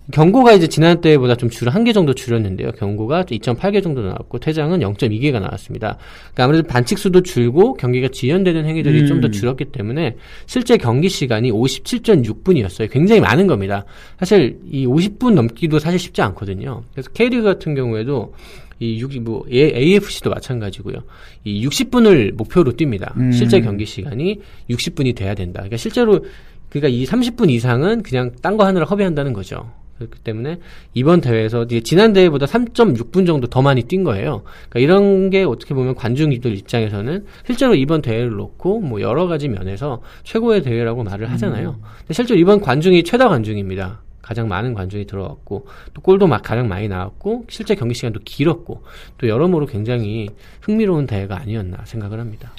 그 0.05 0.11
경고가 0.11 0.53
이제 0.53 0.67
지난 0.67 0.99
때보다 0.99 1.35
좀 1.35 1.49
줄 1.49 1.67
한 1.69 1.83
개 1.83 1.93
정도 1.93 2.13
줄였는데요. 2.13 2.71
경고가 2.73 3.23
2.8개 3.25 3.81
정도 3.83 4.01
나왔고 4.01 4.39
퇴장은 4.39 4.79
0.2개가 4.79 5.39
나왔습니다. 5.39 5.97
그러니까 6.33 6.43
아무래도 6.43 6.67
반칙 6.67 6.97
수도 6.97 7.21
줄고 7.21 7.73
경기가 7.75 8.07
지연되는 8.09 8.65
행위들이 8.65 9.01
음. 9.01 9.07
좀더 9.07 9.29
줄었기 9.29 9.65
때문에 9.65 10.15
실제 10.47 10.77
경기 10.77 11.07
시간이 11.07 11.51
57.6분이었어요. 11.51 12.89
굉장히 12.91 13.21
많은 13.21 13.47
겁니다. 13.47 13.85
사실 14.19 14.59
이 14.69 14.85
50분 14.87 15.33
넘기도 15.33 15.79
사실 15.79 15.99
쉽지 15.99 16.21
않거든요. 16.21 16.83
그래서 16.93 17.09
K리그 17.13 17.43
같은 17.43 17.75
경우에도 17.75 18.33
이 18.79 18.99
6, 18.99 19.21
뭐, 19.21 19.45
AFC도 19.51 20.31
마찬가지고요. 20.31 20.95
이 21.43 21.67
60분을 21.67 22.33
목표로 22.33 22.73
뜁니다. 22.73 23.15
음. 23.17 23.31
실제 23.31 23.61
경기 23.61 23.85
시간이 23.85 24.39
60분이 24.71 25.15
돼야 25.15 25.35
된다. 25.35 25.59
그러니까 25.59 25.77
실제로 25.77 26.25
그러니까 26.69 26.87
이 26.87 27.05
30분 27.05 27.51
이상은 27.51 28.01
그냥 28.01 28.31
딴 28.41 28.57
거 28.57 28.65
하느라 28.65 28.85
허비한다는 28.85 29.33
거죠. 29.33 29.69
그렇기 30.07 30.19
때문에 30.23 30.59
이번 30.93 31.21
대회에서 31.21 31.63
이제 31.63 31.81
지난 31.81 32.13
대회보다 32.13 32.45
3.6분 32.45 33.25
정도 33.25 33.47
더 33.47 33.61
많이 33.61 33.83
뛴 33.83 34.03
거예요. 34.03 34.43
그러니까 34.69 34.79
이런 34.79 35.29
게 35.29 35.43
어떻게 35.43 35.73
보면 35.73 35.95
관중들 35.95 36.57
입장에서는 36.57 37.25
실제로 37.45 37.75
이번 37.75 38.01
대회를 38.01 38.31
놓고 38.31 38.81
뭐 38.81 39.01
여러 39.01 39.27
가지 39.27 39.47
면에서 39.47 40.01
최고의 40.23 40.61
대회라고 40.63 41.03
말을 41.03 41.29
하잖아요. 41.31 41.79
근데 41.99 42.13
실제로 42.13 42.39
이번 42.39 42.61
관중이 42.61 43.03
최다 43.03 43.29
관중입니다. 43.29 44.01
가장 44.21 44.47
많은 44.47 44.73
관중이 44.73 45.05
들어왔고 45.07 45.67
또 45.93 46.01
골도 46.01 46.27
막 46.27 46.41
가장 46.41 46.67
많이 46.67 46.87
나왔고 46.87 47.45
실제 47.49 47.75
경기 47.75 47.93
시간도 47.95 48.21
길었고 48.23 48.83
또 49.17 49.27
여러모로 49.27 49.65
굉장히 49.65 50.29
흥미로운 50.61 51.07
대회가 51.07 51.37
아니었나 51.37 51.85
생각을 51.85 52.19
합니다. 52.19 52.53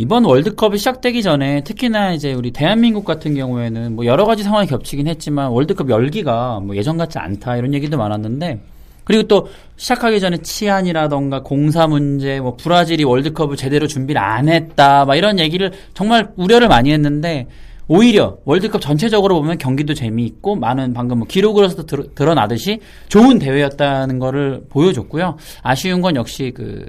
이번 0.00 0.24
월드컵이 0.24 0.78
시작되기 0.78 1.22
전에 1.22 1.62
특히나 1.62 2.14
이제 2.14 2.32
우리 2.32 2.52
대한민국 2.52 3.04
같은 3.04 3.34
경우에는 3.34 3.96
뭐 3.96 4.06
여러 4.06 4.24
가지 4.24 4.42
상황이 4.42 4.66
겹치긴 4.66 5.06
했지만 5.06 5.50
월드컵 5.50 5.90
열기가 5.90 6.58
뭐 6.60 6.74
예전 6.74 6.96
같지 6.96 7.18
않다 7.18 7.58
이런 7.58 7.74
얘기도 7.74 7.98
많았는데 7.98 8.60
그리고 9.04 9.24
또 9.24 9.48
시작하기 9.76 10.20
전에 10.20 10.38
치안이라던가 10.38 11.42
공사 11.42 11.86
문제, 11.86 12.40
뭐 12.40 12.56
브라질이 12.56 13.04
월드컵을 13.04 13.58
제대로 13.58 13.86
준비를 13.86 14.22
안 14.22 14.48
했다, 14.48 15.04
막 15.04 15.16
이런 15.16 15.38
얘기를 15.38 15.70
정말 15.92 16.32
우려를 16.36 16.68
많이 16.68 16.90
했는데 16.92 17.48
오히려 17.86 18.38
월드컵 18.46 18.80
전체적으로 18.80 19.34
보면 19.34 19.58
경기도 19.58 19.92
재미있고 19.92 20.56
많은 20.56 20.94
방금 20.94 21.18
뭐 21.18 21.26
기록으로서 21.28 21.84
드러, 21.84 22.04
드러 22.14 22.32
나듯이 22.32 22.78
좋은 23.08 23.38
대회였다는 23.38 24.18
거를 24.18 24.62
보여줬고요. 24.70 25.36
아쉬운 25.62 26.00
건 26.00 26.16
역시 26.16 26.52
그 26.54 26.86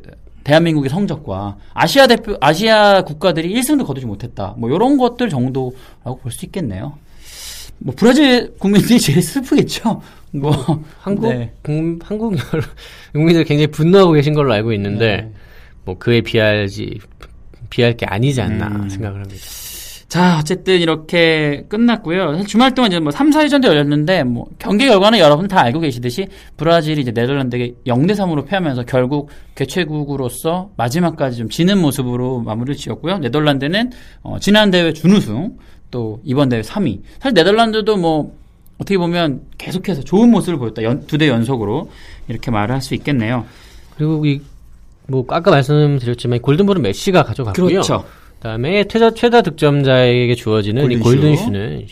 대한민국의 0.51 0.89
성적과 0.89 1.57
아시아 1.73 2.07
대표 2.07 2.35
아시아 2.41 3.03
국가들이 3.03 3.53
1승도 3.55 3.85
거두지 3.85 4.05
못했다. 4.05 4.53
뭐 4.57 4.69
이런 4.69 4.97
것들 4.97 5.29
정도라고 5.29 6.19
볼 6.21 6.31
수 6.31 6.45
있겠네요. 6.45 6.97
뭐 7.77 7.93
브라질 7.97 8.53
국민들이 8.59 8.99
제일 8.99 9.21
슬프겠죠. 9.21 10.01
뭐 10.31 10.51
한국 10.99 11.29
네. 11.29 11.53
국, 11.61 11.99
한국 12.03 12.35
국민들 13.13 13.43
굉장히 13.45 13.67
분노하고 13.67 14.11
계신 14.11 14.33
걸로 14.33 14.53
알고 14.53 14.73
있는데 14.73 15.17
네. 15.17 15.31
뭐 15.85 15.97
그에 15.97 16.21
비할지 16.21 16.99
비할 17.69 17.95
게 17.95 18.05
아니지 18.05 18.41
않나 18.41 18.67
음. 18.67 18.89
생각을 18.89 19.21
합니다. 19.21 19.41
자, 20.11 20.39
어쨌든 20.41 20.81
이렇게 20.81 21.63
끝났고요. 21.69 22.43
주말 22.43 22.73
동안 22.75 22.91
이제 22.91 22.99
뭐 22.99 23.11
3, 23.13 23.29
4위전도 23.29 23.63
열렸는데, 23.65 24.25
뭐, 24.25 24.45
경기 24.59 24.85
결과는 24.85 25.19
여러분 25.19 25.47
다 25.47 25.61
알고 25.61 25.79
계시듯이, 25.79 26.27
브라질이 26.57 26.99
이제 27.03 27.11
네덜란드에게 27.11 27.75
0대 27.87 28.11
3으로 28.11 28.45
패하면서 28.45 28.83
결국 28.83 29.29
개최국으로서 29.55 30.71
마지막까지 30.75 31.37
좀 31.37 31.47
지는 31.47 31.77
모습으로 31.79 32.41
마무리를 32.41 32.75
지었고요. 32.75 33.19
네덜란드는, 33.19 33.91
어, 34.23 34.37
지난 34.41 34.69
대회 34.69 34.91
준우승, 34.91 35.57
또 35.91 36.19
이번 36.25 36.49
대회 36.49 36.59
3위. 36.59 36.99
사실 37.19 37.33
네덜란드도 37.33 37.95
뭐, 37.95 38.35
어떻게 38.79 38.97
보면 38.97 39.43
계속해서 39.57 40.01
좋은 40.01 40.29
모습을 40.29 40.59
보였다. 40.59 40.81
두 41.07 41.17
대 41.17 41.29
연속으로 41.29 41.89
이렇게 42.27 42.51
말을 42.51 42.75
할 42.75 42.81
수 42.81 42.95
있겠네요. 42.95 43.45
그리고 43.95 44.25
이 44.25 44.41
뭐 45.07 45.25
아까 45.29 45.51
말씀드렸지만 45.51 46.39
골든볼은 46.39 46.81
메시가 46.81 47.23
가져갔고요. 47.23 47.65
그렇죠. 47.67 48.05
그다음에 48.41 48.83
최다 48.85 49.11
최다 49.13 49.43
득점자에게 49.43 50.33
주어지는 50.35 50.81
골든슈. 50.81 51.03
골든슈는 51.03 51.85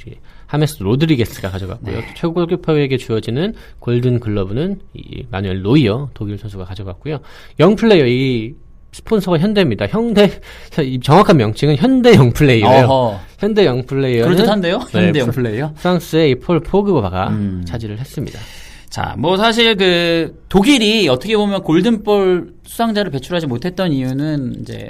하메스 0.47 0.81
로드리게스가 0.81 1.51
가져갔고요. 1.51 1.95
네. 1.99 2.05
최고 2.15 2.33
골키퍼에게 2.33 2.97
주어지는 2.97 3.53
골든 3.79 4.19
글러브는 4.19 4.79
이 4.95 5.23
마누엘 5.29 5.61
노이어 5.61 6.09
독일 6.15 6.39
선수가 6.39 6.65
가져갔고요. 6.65 7.19
영 7.59 7.75
플레이어 7.75 8.07
이 8.07 8.55
스폰서가 8.91 9.37
현대입니다. 9.37 9.85
현대 9.85 10.31
이 10.83 10.99
정확한 10.99 11.37
명칭은 11.37 11.75
현대 11.77 12.15
영 12.15 12.31
플레이어예요. 12.33 12.85
어허. 12.87 13.19
현대 13.37 13.65
영 13.67 13.85
플레이어는 13.85 14.23
그럴듯한데요? 14.33 14.79
네, 14.91 15.05
현대형 15.05 15.27
프라- 15.29 15.33
플레이어. 15.35 15.73
프랑스의 15.75 16.31
이 16.31 16.39
폴 16.39 16.61
포그바가 16.61 17.27
음. 17.29 17.63
차지를 17.67 17.99
했습니다. 17.99 18.39
자, 18.89 19.13
뭐 19.19 19.37
사실 19.37 19.75
그 19.75 20.43
독일이 20.49 21.07
어떻게 21.09 21.37
보면 21.37 21.61
골든볼 21.61 22.55
수상자를 22.65 23.11
배출하지 23.11 23.45
못했던 23.45 23.93
이유는 23.93 24.61
이제 24.61 24.89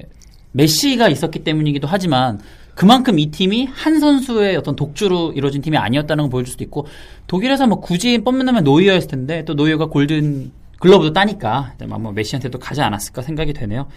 메시가 0.52 1.10
있었기 1.10 1.40
때문이기도 1.40 1.88
하지만 1.88 2.40
그만큼 2.76 3.20
이 3.20 3.30
팀이 3.30 3.66
한 3.66 4.00
선수의 4.00 4.56
어떤 4.56 4.76
독주로 4.76 5.34
이루어진 5.34 5.62
팀이 5.62 5.76
아니었다는 5.78 6.24
걸 6.26 6.32
보여줄 6.32 6.52
수도 6.52 6.64
있고 6.64 6.88
독일에서 7.28 7.68
뭐 7.68 7.82
굳이 7.82 8.20
뽑는다면 8.20 8.64
노이어였을 8.64 9.10
텐데 9.10 9.44
또 9.44 9.54
노이어가 9.54 9.88
골든 9.88 10.52
글러브도 10.80 11.12
따니까 11.12 11.74
뭐 11.88 12.14
메시한테 12.14 12.50
또 12.50 12.58
가지 12.58 12.82
않았을까 12.82 13.22
생각이 13.22 13.52
되네요. 13.52 13.88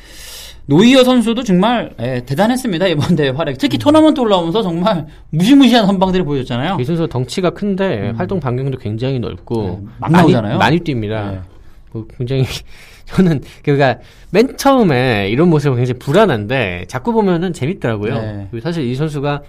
노이어 0.67 1.05
선수도 1.05 1.43
정말 1.43 1.95
예, 2.01 2.23
대단했습니다 2.27 2.89
이번 2.89 3.17
대회 3.17 3.29
활약. 3.31 3.59
특히 3.59 3.79
토너먼트 3.79 4.21
올라오면서 4.21 4.63
정말 4.63 5.07
무시무시한 5.31 5.87
선방들을 5.87 6.25
보여줬잖아요. 6.25 6.79
이 6.81 6.85
선수가 6.85 7.09
덩치가 7.09 7.51
큰데 7.51 8.13
활동 8.17 8.41
반경도 8.41 8.79
굉장히 8.79 9.19
넓고 9.21 9.63
네, 9.63 9.87
막 9.99 10.11
많이, 10.11 10.33
나오잖아요. 10.33 10.59
많이 10.59 10.79
뜁니다. 10.81 11.31
네. 11.31 11.41
뭐 11.93 12.07
굉장히 12.17 12.45
저는 13.07 13.43
그러니까 13.63 13.99
맨 14.31 14.57
처음에 14.57 15.29
이런 15.31 15.49
모습은 15.49 15.77
굉장히 15.77 15.99
불안한데 15.99 16.87
자꾸 16.89 17.13
보면은 17.13 17.53
재밌더라고요. 17.53 18.15
네. 18.15 18.49
사실 18.61 18.85
이 18.85 18.95
선수가 18.95 19.43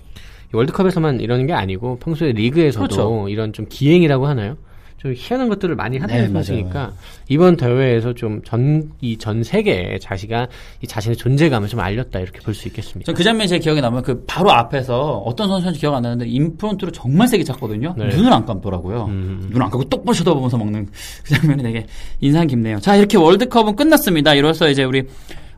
월드컵에서만 0.54 1.20
이러는 1.20 1.48
게 1.48 1.54
아니고 1.54 1.98
평소에 1.98 2.32
리그에서도 2.32 2.86
그렇죠. 2.86 3.30
이런 3.30 3.54
좀 3.54 3.66
기행이라고 3.70 4.28
하나요? 4.28 4.58
좀 5.04 5.14
희한한 5.16 5.50
것들을 5.50 5.76
많이 5.76 5.98
하는 5.98 6.16
네, 6.16 6.28
선수니까 6.30 6.94
이번 7.28 7.58
대회에서 7.58 8.14
좀 8.14 8.42
전 8.46 8.90
이 9.02 9.18
전 9.18 9.44
세계에 9.44 10.00
자시가 10.00 10.48
이 10.82 10.88
자신의 10.88 11.18
존재감을 11.18 11.68
좀 11.68 11.82
알렸다 11.82 12.20
이렇게 12.20 12.40
볼 12.40 12.54
수 12.54 12.70
있겠습니다. 12.70 13.12
전그 13.12 13.22
장면이 13.24 13.50
제 13.50 13.60
기억에 13.60 13.82
남아요. 13.82 14.02
그 14.02 14.24
바로 14.26 14.52
앞에서 14.52 15.18
어떤 15.26 15.50
선수인지 15.50 15.80
기억 15.82 15.94
안 15.94 16.04
나는데 16.04 16.26
인프론트로 16.28 16.92
정말 16.94 17.28
세게 17.28 17.44
찼거든요. 17.44 17.94
네. 17.98 18.08
눈을 18.08 18.32
안 18.32 18.46
감더라고요. 18.46 19.06
음. 19.06 19.50
눈안 19.52 19.70
감고 19.70 19.90
똑바로 19.90 20.14
쳐다보면서 20.14 20.58
먹는 20.58 20.88
그 21.26 21.36
장면이 21.36 21.62
되게 21.64 21.86
인상 22.22 22.48
깊네요. 22.48 22.80
자 22.80 22.96
이렇게 22.96 23.18
월드컵은 23.18 23.76
끝났습니다. 23.76 24.34
이로써 24.34 24.70
이제 24.70 24.84
우리 24.86 25.04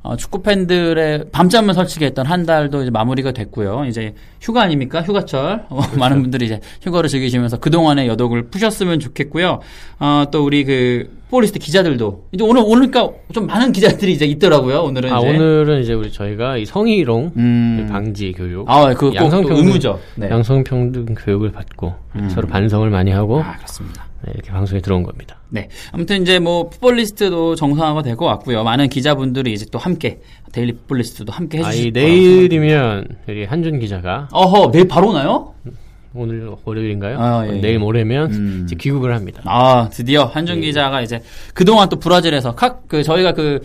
어, 0.06 0.16
축구 0.16 0.44
팬들의 0.44 1.26
밤잠을 1.32 1.74
설치게 1.74 2.06
했던 2.06 2.28
한 2.28 2.46
달도 2.46 2.84
이제 2.84 2.92
마무리가 2.92 3.32
됐고요. 3.32 3.86
이제 3.86 4.14
휴가 4.40 4.62
아닙니까? 4.62 5.02
휴가철. 5.02 5.66
어, 5.70 5.82
많은 5.98 6.22
분들이 6.22 6.46
이제 6.46 6.60
휴가를 6.84 7.10
즐기시면서 7.10 7.58
그동안의 7.58 8.08
여독을 8.08 8.50
푸셨으면 8.50 9.00
좋겠고요. 9.00 9.60
어, 10.00 10.26
또 10.32 10.46
우리 10.46 10.64
그 10.64 11.10
풋볼리스트 11.36 11.60
기자들도 11.60 12.28
이제 12.32 12.44
오늘 12.44 12.62
오니까 12.66 13.10
좀 13.34 13.48
많은 13.48 13.72
기자들이 13.72 14.14
이제 14.14 14.26
있더라고요. 14.26 14.84
오늘은 14.84 15.12
아 15.12 15.20
이제. 15.20 15.30
오늘은 15.30 15.82
이제 15.82 15.94
우리 15.94 16.12
저희가 16.12 16.58
이 16.58 16.66
성희롱 16.66 17.32
음. 17.36 17.88
방지 17.92 18.32
교육 18.32 18.70
아, 18.70 18.94
꼭 18.94 19.14
양성평등, 19.16 19.50
또 19.50 19.58
의무죠. 19.58 20.00
네. 20.16 20.30
양성평등 20.30 21.16
교육을 21.16 21.52
받고 21.52 21.94
음. 22.16 22.30
서로 22.30 22.48
반성을 22.48 22.90
많이 22.90 23.12
하고 23.12 23.42
아, 23.42 23.58
그렇습니다. 23.58 24.05
네, 24.26 24.32
이렇게 24.34 24.52
방송에 24.52 24.82
들어온 24.82 25.04
겁니다. 25.04 25.38
네. 25.50 25.70
아무튼 25.92 26.22
이제 26.24 26.40
뭐 26.40 26.70
풋볼리스트도 26.70 27.56
정상화가 27.56 28.02
될 28.02 28.16
것 28.16 28.26
같고요. 28.26 28.64
많은 28.64 28.90
기자분들이 28.90 29.54
이제 29.54 29.66
또 29.72 29.78
함께 29.78 30.20
데일리 30.52 30.74
풋볼리스트도 30.74 31.32
함께 31.32 31.62
아, 31.64 31.68
해주실 31.68 31.88
이 31.88 31.92
거라고 31.92 32.10
내일이면 32.10 33.08
우리 33.28 33.46
한준 33.46 33.80
기자가 33.80 34.28
어허, 34.32 34.72
내일 34.72 34.88
바로 34.88 35.10
오나요? 35.10 35.54
오늘 36.14 36.50
월요일인가요? 36.64 37.20
아, 37.20 37.46
예, 37.46 37.58
예. 37.58 37.60
내일 37.60 37.80
모레면 37.80 38.34
음. 38.34 38.62
이제 38.66 38.76
귀국을 38.80 39.14
합니다. 39.14 39.42
아, 39.46 39.90
드디어 39.92 40.24
한준 40.26 40.62
네. 40.62 40.68
기자가 40.68 41.02
이제 41.02 41.22
그동안 41.54 41.90
또 41.90 42.00
브라질에서 42.00 42.56
카, 42.56 42.80
그 42.88 43.04
저희가 43.04 43.34
그 43.34 43.60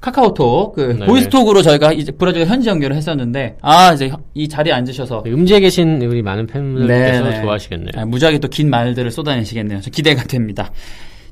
카카오톡 0.00 0.74
그 0.74 0.96
네. 0.98 1.06
보이스톡으로 1.06 1.62
저희가 1.62 1.92
이제 1.92 2.10
브라질 2.12 2.46
현지 2.46 2.68
연결을 2.68 2.96
했었는데 2.96 3.56
아 3.60 3.92
이제 3.92 4.10
이 4.34 4.48
자리에 4.48 4.72
앉으셔서 4.72 5.24
음지에 5.26 5.60
계신 5.60 6.00
우리 6.02 6.22
많은 6.22 6.46
팬분들께서 6.46 7.24
네, 7.24 7.30
네. 7.30 7.42
좋아하시겠네요. 7.42 7.90
아, 7.96 8.04
무지하게 8.06 8.38
또 8.38 8.48
긴 8.48 8.68
말들을 8.70 9.10
쏟아내시겠네요. 9.10 9.80
저 9.80 9.90
기대가 9.90 10.24
됩니다. 10.24 10.72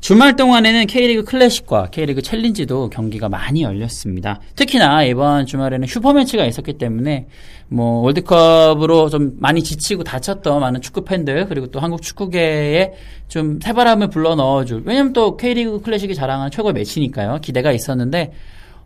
주말 0.01 0.37
동안에는 0.37 0.87
K리그 0.87 1.25
클래식과 1.25 1.87
K리그 1.91 2.23
챌린지도 2.23 2.89
경기가 2.91 3.29
많이 3.29 3.63
열렸습니다. 3.63 4.41
특히나 4.55 5.03
이번 5.03 5.45
주말에는 5.47 5.89
슈퍼매치가 5.89 6.45
있었기 6.45 6.75
때문에 6.75 7.27
뭐 7.67 8.03
월드컵으로 8.03 9.09
좀 9.09 9.33
많이 9.41 9.63
지치고 9.63 10.05
다쳤던 10.05 10.61
많은 10.61 10.81
축구 10.83 11.03
팬들 11.05 11.47
그리고 11.49 11.67
또 11.67 11.81
한국 11.81 12.01
축구계에 12.03 12.93
좀 13.27 13.59
새바람을 13.61 14.09
불러 14.11 14.37
넣어줄 14.37 14.83
왜냐면 14.85 15.13
또 15.13 15.37
K리그 15.37 15.81
클래식이 15.81 16.15
자랑하는 16.15 16.53
최고의 16.53 16.75
매치니까요. 16.75 17.41
기대가 17.43 17.73
있었는데 17.73 18.33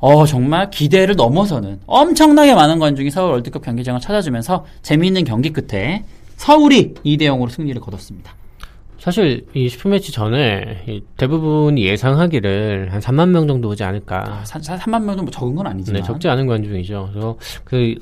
어 0.03 0.27
정말 0.27 0.69
기대를 0.69 1.15
넘어서는 1.15 1.79
엄청나게 1.87 2.57
많은 2.57 2.81
관중이 2.81 3.11
서울 3.13 3.31
월드컵 3.31 3.63
경기장을 3.63 4.01
찾아주면서 4.01 4.67
재미있는 4.83 5.23
경기 5.23 5.51
끝에 5.53 6.05
서울이 6.35 6.95
2대 7.05 7.21
0으로 7.23 7.49
승리를 7.49 7.81
거뒀습니다. 7.81 8.35
사실 8.99 9.47
이 9.55 9.69
슈퍼매치 9.69 10.11
전에 10.11 10.83
이 10.89 11.03
대부분이 11.17 11.85
예상하기를 11.85 12.93
한 12.93 13.01
3만 13.01 13.29
명 13.29 13.47
정도 13.47 13.69
오지 13.69 13.85
않을까. 13.85 14.43
3만 14.45 15.05
명도 15.05 15.23
뭐 15.23 15.31
적은 15.31 15.55
건 15.55 15.69
아니지만 15.69 16.01
네, 16.01 16.07
적지 16.07 16.27
않은 16.29 16.49
관중이죠. 16.49 17.11
그래서 17.13 17.37
그이 17.63 17.97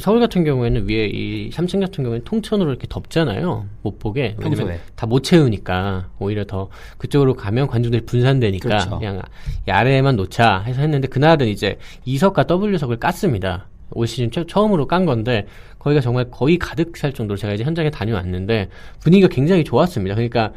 서울 0.00 0.20
같은 0.20 0.44
경우에는 0.44 0.88
위에 0.88 1.06
이 1.06 1.50
3층 1.50 1.80
같은 1.80 2.04
경우에는 2.04 2.24
통천으로 2.24 2.70
이렇게 2.70 2.86
덮잖아요. 2.88 3.66
못 3.82 3.98
보게. 3.98 4.34
왜냐면. 4.38 4.78
다 4.94 5.06
못 5.06 5.22
채우니까 5.22 6.08
오히려 6.18 6.44
더 6.44 6.68
그쪽으로 6.98 7.34
가면 7.34 7.66
관중들이 7.68 8.04
분산되니까 8.04 8.68
그렇죠. 8.68 8.98
그냥 8.98 9.22
이 9.68 9.70
아래에만 9.70 10.16
놓자 10.16 10.62
해서 10.66 10.80
했는데 10.80 11.08
그날은 11.08 11.46
이제 11.48 11.78
E석과 12.04 12.44
W석을 12.50 12.98
깠습니다. 12.98 13.62
올 13.92 14.06
시즌 14.06 14.30
처, 14.32 14.44
처음으로 14.44 14.86
깐 14.86 15.06
건데 15.06 15.46
거기가 15.78 16.00
정말 16.00 16.28
거의 16.30 16.58
가득 16.58 16.94
찰 16.96 17.12
정도로 17.12 17.36
제가 17.38 17.54
이제 17.54 17.62
현장에 17.62 17.90
다녀왔는데 17.90 18.68
분위기가 19.00 19.28
굉장히 19.28 19.62
좋았습니다. 19.62 20.16
그러니까 20.16 20.52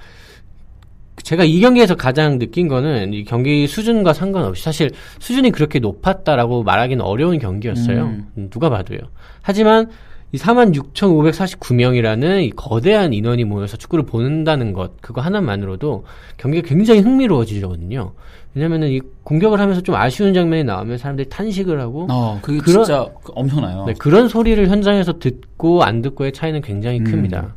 제가 1.29 1.43
이 1.43 1.59
경기에서 1.59 1.93
가장 1.93 2.39
느낀 2.39 2.67
거는 2.67 3.13
이 3.13 3.23
경기 3.23 3.67
수준과 3.67 4.13
상관없이 4.13 4.63
사실 4.63 4.89
수준이 5.19 5.51
그렇게 5.51 5.77
높았다라고 5.77 6.63
말하기는 6.63 7.05
어려운 7.05 7.37
경기였어요. 7.37 8.05
음. 8.05 8.25
음, 8.35 8.49
누가 8.49 8.71
봐도요. 8.71 8.97
하지만 9.43 9.91
이 10.31 10.37
46,549명이라는 10.37 12.45
이 12.45 12.49
거대한 12.49 13.13
인원이 13.13 13.43
모여서 13.43 13.77
축구를 13.77 14.07
보는다는 14.07 14.73
것, 14.73 14.99
그거 15.01 15.21
하나만으로도 15.21 16.03
경기가 16.37 16.67
굉장히 16.67 17.01
흥미로워지거든요. 17.01 18.13
왜냐면은 18.55 18.89
이 18.89 18.99
공격을 19.23 19.59
하면서 19.59 19.81
좀 19.81 19.93
아쉬운 19.93 20.33
장면이 20.33 20.63
나오면 20.63 20.97
사람들이 20.97 21.29
탄식을 21.29 21.79
하고 21.79 22.07
어, 22.09 22.39
그게 22.41 22.57
그런- 22.57 22.85
진짜 22.85 23.05
엄청나요. 23.35 23.85
네, 23.85 23.93
그런 23.99 24.27
소리를 24.27 24.67
현장에서 24.67 25.19
듣고 25.19 25.83
안 25.83 26.01
듣고의 26.01 26.31
차이는 26.31 26.61
굉장히 26.61 27.01
음. 27.01 27.03
큽니다. 27.03 27.53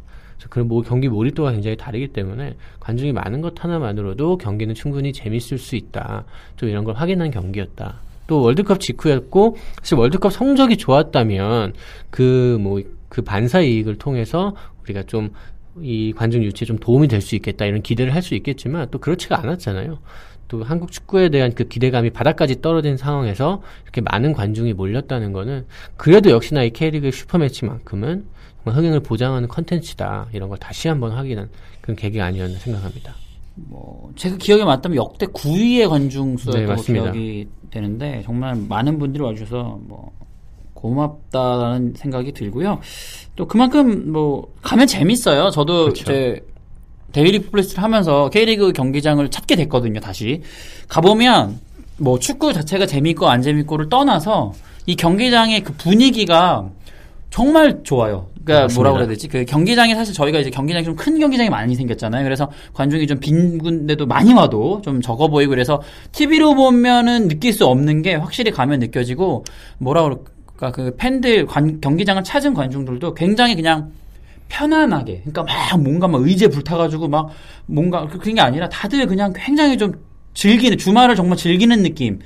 그래서 0.48 0.68
그뭐 0.68 0.82
경기 0.82 1.08
몰입도가 1.08 1.52
굉장히 1.52 1.76
다르기 1.76 2.08
때문에 2.08 2.54
관중이 2.80 3.12
많은 3.12 3.40
것 3.40 3.62
하나만으로도 3.62 4.38
경기는 4.38 4.74
충분히 4.74 5.12
재밌을 5.12 5.58
수 5.58 5.76
있다. 5.76 6.24
좀 6.56 6.68
이런 6.68 6.84
걸 6.84 6.94
확인한 6.94 7.30
경기였다. 7.30 8.00
또 8.26 8.40
월드컵 8.40 8.80
직후였고 8.80 9.56
사실 9.78 9.98
월드컵 9.98 10.32
성적이 10.32 10.76
좋았다면 10.76 11.74
그 12.10 12.58
뭐 12.60 12.82
그 13.12 13.20
반사 13.20 13.60
이익을 13.60 13.98
통해서 13.98 14.56
우리가 14.84 15.02
좀이 15.02 16.14
관중 16.16 16.42
유치에 16.44 16.64
좀 16.64 16.78
도움이 16.78 17.08
될 17.08 17.20
수 17.20 17.34
있겠다 17.36 17.66
이런 17.66 17.82
기대를 17.82 18.14
할 18.14 18.22
수 18.22 18.34
있겠지만 18.34 18.88
또 18.90 18.98
그렇지가 18.98 19.38
않았잖아요. 19.38 19.98
또 20.52 20.62
한국 20.62 20.92
축구에 20.92 21.30
대한 21.30 21.54
그 21.54 21.64
기대감이 21.64 22.10
바닥까지 22.10 22.60
떨어진 22.60 22.98
상황에서 22.98 23.62
이렇게 23.84 24.02
많은 24.02 24.34
관중이 24.34 24.74
몰렸다는 24.74 25.32
거는 25.32 25.64
그래도 25.96 26.28
역시나 26.28 26.62
이 26.62 26.70
K리그 26.70 27.10
슈퍼매치만큼은 27.10 28.26
흥행을 28.66 29.00
보장하는 29.00 29.48
컨텐츠다 29.48 30.28
이런 30.34 30.50
걸 30.50 30.58
다시 30.58 30.88
한번 30.88 31.12
확인한 31.12 31.48
그런 31.80 31.96
계기가 31.96 32.26
아니었나 32.26 32.58
생각합니다. 32.58 33.14
뭐 33.54 34.12
제가 34.14 34.36
기억에 34.36 34.62
맞다면 34.64 34.96
역대 34.96 35.24
9위의 35.24 35.88
관중 35.88 36.36
네, 36.36 36.42
수였다고 36.42 36.66
맞습니다. 36.66 37.12
기억이 37.12 37.48
되는데 37.70 38.20
정말 38.26 38.54
많은 38.54 38.98
분들이 38.98 39.24
와주셔서 39.24 39.80
뭐 39.84 40.12
고맙다라는 40.74 41.94
생각이 41.96 42.32
들고요. 42.32 42.78
또 43.36 43.46
그만큼 43.46 44.12
뭐 44.12 44.52
가면 44.60 44.86
재밌어요. 44.86 45.48
저도 45.48 45.84
그렇죠. 45.84 46.02
이제 46.02 46.44
데일리 47.12 47.40
플레이스를 47.40 47.82
하면서 47.82 48.28
K리그 48.30 48.72
경기장을 48.72 49.28
찾게 49.30 49.56
됐거든요. 49.56 50.00
다시 50.00 50.42
가보면 50.88 51.58
뭐 51.98 52.18
축구 52.18 52.52
자체가 52.52 52.86
재밌고 52.86 53.28
안 53.28 53.42
재밌고를 53.42 53.88
떠나서 53.88 54.52
이 54.86 54.96
경기장의 54.96 55.60
그 55.62 55.72
분위기가 55.74 56.68
정말 57.30 57.80
좋아요. 57.82 58.26
그러니까 58.44 58.64
맞습니다. 58.64 58.74
뭐라고 58.74 58.94
그래야 58.96 59.08
되지? 59.08 59.28
그 59.28 59.44
경기장이 59.44 59.94
사실 59.94 60.12
저희가 60.12 60.38
이제 60.40 60.50
경기장이 60.50 60.84
좀 60.84 60.96
큰 60.96 61.18
경기장이 61.18 61.48
많이 61.48 61.74
생겼잖아요. 61.76 62.24
그래서 62.24 62.50
관중이 62.74 63.06
좀 63.06 63.20
빈 63.20 63.58
군데도 63.58 64.04
많이 64.06 64.32
와도 64.34 64.82
좀 64.84 65.00
적어 65.00 65.28
보이고 65.28 65.50
그래서 65.50 65.80
TV로 66.12 66.54
보면은 66.54 67.28
느낄 67.28 67.52
수 67.52 67.66
없는 67.66 68.02
게 68.02 68.14
확실히 68.16 68.50
가면 68.50 68.80
느껴지고 68.80 69.44
뭐라 69.78 70.02
그럴까 70.02 70.72
그 70.72 70.94
팬들 70.96 71.46
관- 71.46 71.80
경기장을 71.80 72.22
찾은 72.24 72.52
관중들도 72.54 73.14
굉장히 73.14 73.54
그냥 73.54 73.92
편안하게 74.56 75.22
그러니까 75.24 75.42
막 75.44 75.80
뭔가 75.80 76.06
막 76.08 76.20
의제 76.22 76.46
불타가지고 76.48 77.08
막 77.08 77.30
뭔가 77.66 78.06
그- 78.06 78.18
그런 78.18 78.34
게 78.34 78.40
아니라 78.42 78.68
다들 78.68 79.06
그냥 79.06 79.32
굉장히 79.34 79.78
좀 79.78 79.92
즐기는 80.34 80.76
주말을 80.76 81.16
정말 81.16 81.36
즐기는 81.38 81.82
느낌이 81.82 82.18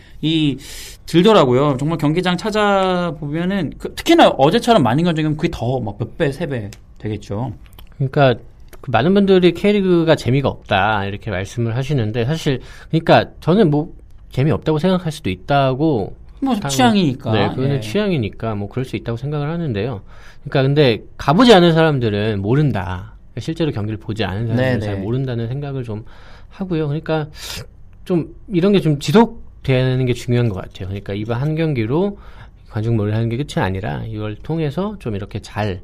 들더라고요. 1.06 1.76
정말 1.78 1.98
경기장 1.98 2.36
찾아보면은 2.36 3.72
그- 3.78 3.94
특히나 3.94 4.28
어제처럼 4.30 4.82
많은 4.82 5.04
관중이면 5.04 5.36
그게 5.36 5.48
더 5.52 5.78
막 5.80 5.98
몇 5.98 6.16
배, 6.18 6.32
세 6.32 6.46
배 6.46 6.70
되겠죠. 6.98 7.52
그러니까 7.96 8.34
그 8.80 8.90
많은 8.90 9.14
분들이 9.14 9.52
K리그가 9.52 10.16
재미가 10.16 10.48
없다 10.48 11.04
이렇게 11.06 11.30
말씀을 11.30 11.76
하시는데 11.76 12.24
사실 12.24 12.60
그러니까 12.90 13.30
저는 13.40 13.70
뭐 13.70 13.92
재미 14.30 14.50
없다고 14.50 14.78
생각할 14.78 15.12
수도 15.12 15.30
있다고 15.30 16.14
뭐 16.40 16.54
당- 16.56 16.70
취향이니까. 16.70 17.32
네, 17.32 17.48
그거는 17.50 17.76
예. 17.76 17.80
취향이니까 17.80 18.54
뭐 18.54 18.68
그럴 18.68 18.84
수 18.84 18.96
있다고 18.96 19.16
생각을 19.16 19.48
하는데요. 19.50 20.02
그러니까 20.44 20.62
근데 20.62 21.02
가보지 21.16 21.52
않은 21.54 21.72
사람들은 21.72 22.40
모른다. 22.42 23.14
실제로 23.38 23.70
경기를 23.72 23.98
보지 23.98 24.24
않은 24.24 24.46
사람들은 24.48 24.78
네, 24.80 24.84
잘 24.86 24.94
네. 24.96 25.00
모른다는 25.00 25.48
생각을 25.48 25.82
좀 25.84 26.04
하고요. 26.48 26.86
그러니까 26.88 27.28
좀 28.04 28.34
이런 28.48 28.72
게 28.72 28.80
좀 28.80 28.98
지속되는 28.98 30.06
게 30.06 30.12
중요한 30.12 30.48
것 30.48 30.56
같아요. 30.60 30.88
그러니까 30.88 31.12
이번 31.14 31.40
한 31.40 31.54
경기로 31.54 32.18
관중 32.70 32.96
몰이 32.96 33.12
하는 33.12 33.28
게 33.28 33.36
끝이 33.36 33.62
아니라 33.62 34.04
이걸 34.06 34.36
통해서 34.36 34.96
좀 34.98 35.14
이렇게 35.16 35.40
잘 35.40 35.80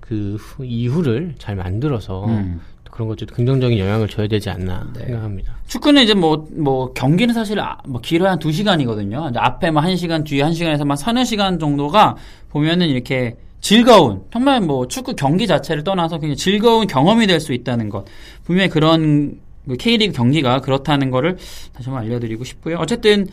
그 0.00 0.36
이후를 0.62 1.34
잘 1.38 1.56
만들어서 1.56 2.26
음. 2.26 2.60
그런 2.94 3.08
것도 3.08 3.26
긍정적인 3.26 3.76
영향을 3.76 4.06
줘야 4.06 4.28
되지 4.28 4.50
않나 4.50 4.86
네. 4.94 5.06
생각합니다. 5.06 5.52
축구는 5.66 6.04
이제 6.04 6.14
뭐, 6.14 6.46
뭐, 6.52 6.92
경기는 6.92 7.34
사실 7.34 7.58
아- 7.58 7.76
뭐 7.88 8.00
길어야 8.00 8.30
한두 8.30 8.52
시간이거든요. 8.52 9.30
이제 9.30 9.38
앞에 9.40 9.72
뭐한 9.72 9.96
시간, 9.96 10.22
뒤에 10.22 10.42
한 10.42 10.54
시간에서 10.54 10.84
막 10.84 10.94
서너 10.94 11.24
시간 11.24 11.58
정도가 11.58 12.14
보면은 12.50 12.86
이렇게 12.86 13.34
즐거운, 13.60 14.22
정말 14.32 14.60
뭐 14.60 14.86
축구 14.86 15.16
경기 15.16 15.48
자체를 15.48 15.82
떠나서 15.82 16.18
그냥 16.20 16.36
즐거운 16.36 16.86
경험이 16.86 17.26
될 17.26 17.40
수 17.40 17.52
있다는 17.52 17.88
것. 17.88 18.04
분명히 18.44 18.68
그런 18.70 19.40
그 19.66 19.76
K리그 19.76 20.12
경기가 20.12 20.60
그렇다는 20.60 21.10
거를 21.10 21.36
다시 21.72 21.88
한번 21.90 22.04
알려드리고 22.04 22.44
싶고요. 22.44 22.76
어쨌든, 22.78 23.26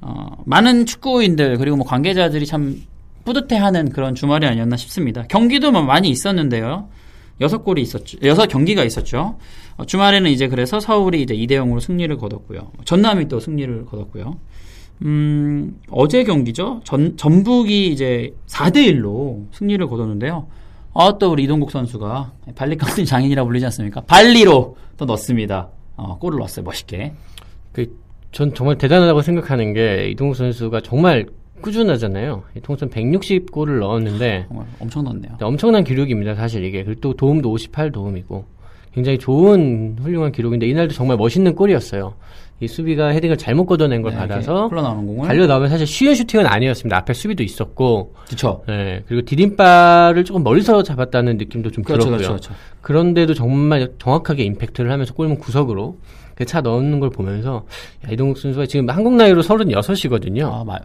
어, 0.00 0.26
많은 0.46 0.86
축구인들, 0.86 1.56
그리고 1.58 1.76
뭐 1.76 1.84
관계자들이 1.84 2.46
참 2.46 2.76
뿌듯해하는 3.24 3.90
그런 3.90 4.14
주말이 4.14 4.46
아니었나 4.46 4.76
싶습니다. 4.76 5.24
경기도 5.28 5.72
뭐 5.72 5.82
많이 5.82 6.08
있었는데요. 6.08 6.88
여섯 7.40 7.64
골이 7.64 7.82
있었죠. 7.82 8.18
여섯 8.24 8.46
경기가 8.46 8.84
있었죠. 8.84 9.38
어, 9.76 9.84
주말에는 9.84 10.30
이제 10.30 10.48
그래서 10.48 10.80
서울이 10.80 11.22
이제 11.22 11.34
2대 11.34 11.52
0으로 11.52 11.80
승리를 11.80 12.16
거뒀고요. 12.16 12.72
전남이 12.84 13.28
또 13.28 13.40
승리를 13.40 13.86
거뒀고요. 13.86 14.38
음, 15.02 15.80
어제 15.90 16.24
경기죠. 16.24 16.80
전, 16.84 17.16
전북이 17.16 17.88
이제 17.88 18.34
4대 18.48 18.76
1로 18.92 19.46
승리를 19.52 19.86
거뒀는데요. 19.86 20.48
아, 20.94 21.16
또 21.18 21.30
우리 21.30 21.44
이동국 21.44 21.70
선수가 21.70 22.32
발리깡통 22.56 23.04
장인이라 23.04 23.44
불리지 23.44 23.64
않습니까? 23.66 24.00
발리로 24.00 24.76
또 24.96 25.04
넣습니다. 25.04 25.68
어, 25.96 26.18
골을 26.18 26.38
넣었어요. 26.38 26.64
멋있게. 26.64 27.12
그, 27.72 27.96
전 28.32 28.52
정말 28.54 28.76
대단하다고 28.78 29.22
생각하는 29.22 29.72
게 29.72 30.08
이동욱 30.10 30.34
선수가 30.34 30.80
정말 30.80 31.26
꾸준하잖아요. 31.60 32.42
통산 32.62 32.88
160골을 32.90 33.78
넣었는데 33.80 34.46
정말 34.48 34.66
엄청 34.80 35.04
넣었네요. 35.04 35.32
엄청난 35.40 35.84
기록입니다. 35.84 36.34
사실 36.34 36.64
이게 36.64 36.84
그리고 36.84 37.00
또 37.00 37.14
도움도 37.14 37.50
58 37.50 37.92
도움이고 37.92 38.44
굉장히 38.92 39.18
좋은 39.18 39.96
훌륭한 40.00 40.32
기록인데 40.32 40.66
이날도 40.66 40.94
정말 40.94 41.16
멋있는 41.16 41.54
골이었어요. 41.54 42.14
이 42.60 42.66
수비가 42.66 43.08
헤딩을 43.08 43.36
잘못 43.36 43.66
걷어낸 43.66 44.02
걸 44.02 44.10
네, 44.10 44.18
받아서. 44.18 44.68
달려 45.24 45.46
나오면 45.46 45.68
사실 45.68 45.86
쉬운 45.86 46.16
슈팅은 46.16 46.44
아니었습니다. 46.44 46.96
앞에 46.96 47.12
수비도 47.12 47.44
있었고, 47.44 48.14
그쵸. 48.28 48.64
네, 48.66 49.04
그리고 49.06 49.24
디딤발을 49.24 50.24
조금 50.24 50.42
멀리서 50.42 50.82
잡았다는 50.82 51.36
느낌도 51.36 51.70
좀 51.70 51.84
그렇죠, 51.84 52.06
들었고요. 52.06 52.26
그렇죠, 52.26 52.48
그렇죠. 52.48 52.60
그런데도 52.82 53.34
정말 53.34 53.92
정확하게 54.00 54.42
임팩트를 54.42 54.90
하면서 54.90 55.14
골문 55.14 55.38
구석으로 55.38 55.98
그 56.38 56.44
차 56.44 56.60
넣는 56.60 57.00
걸 57.00 57.10
보면서 57.10 57.66
야, 58.06 58.12
이동욱 58.12 58.38
선수가 58.38 58.66
지금 58.66 58.88
한국 58.90 59.16
나이로 59.16 59.42
36이거든요. 59.42 60.52
아, 60.52 60.62
마, 60.62 60.78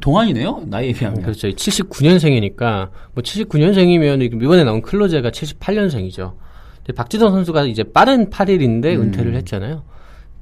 동안이네요? 0.00 0.62
나이에 0.66 0.92
비하면. 0.92 1.22
그렇죠. 1.22 1.48
79년생이니까 1.48 2.90
뭐 3.12 3.22
79년생이면 3.24 4.40
이번에 4.40 4.62
나온 4.62 4.80
클로제가 4.80 5.30
78년생이죠. 5.30 6.34
근데 6.76 6.92
박지성 6.94 7.32
선수가 7.32 7.64
이제 7.64 7.82
빠른 7.82 8.30
8일인데 8.30 8.94
음. 8.94 9.02
은퇴를 9.02 9.34
했잖아요. 9.34 9.82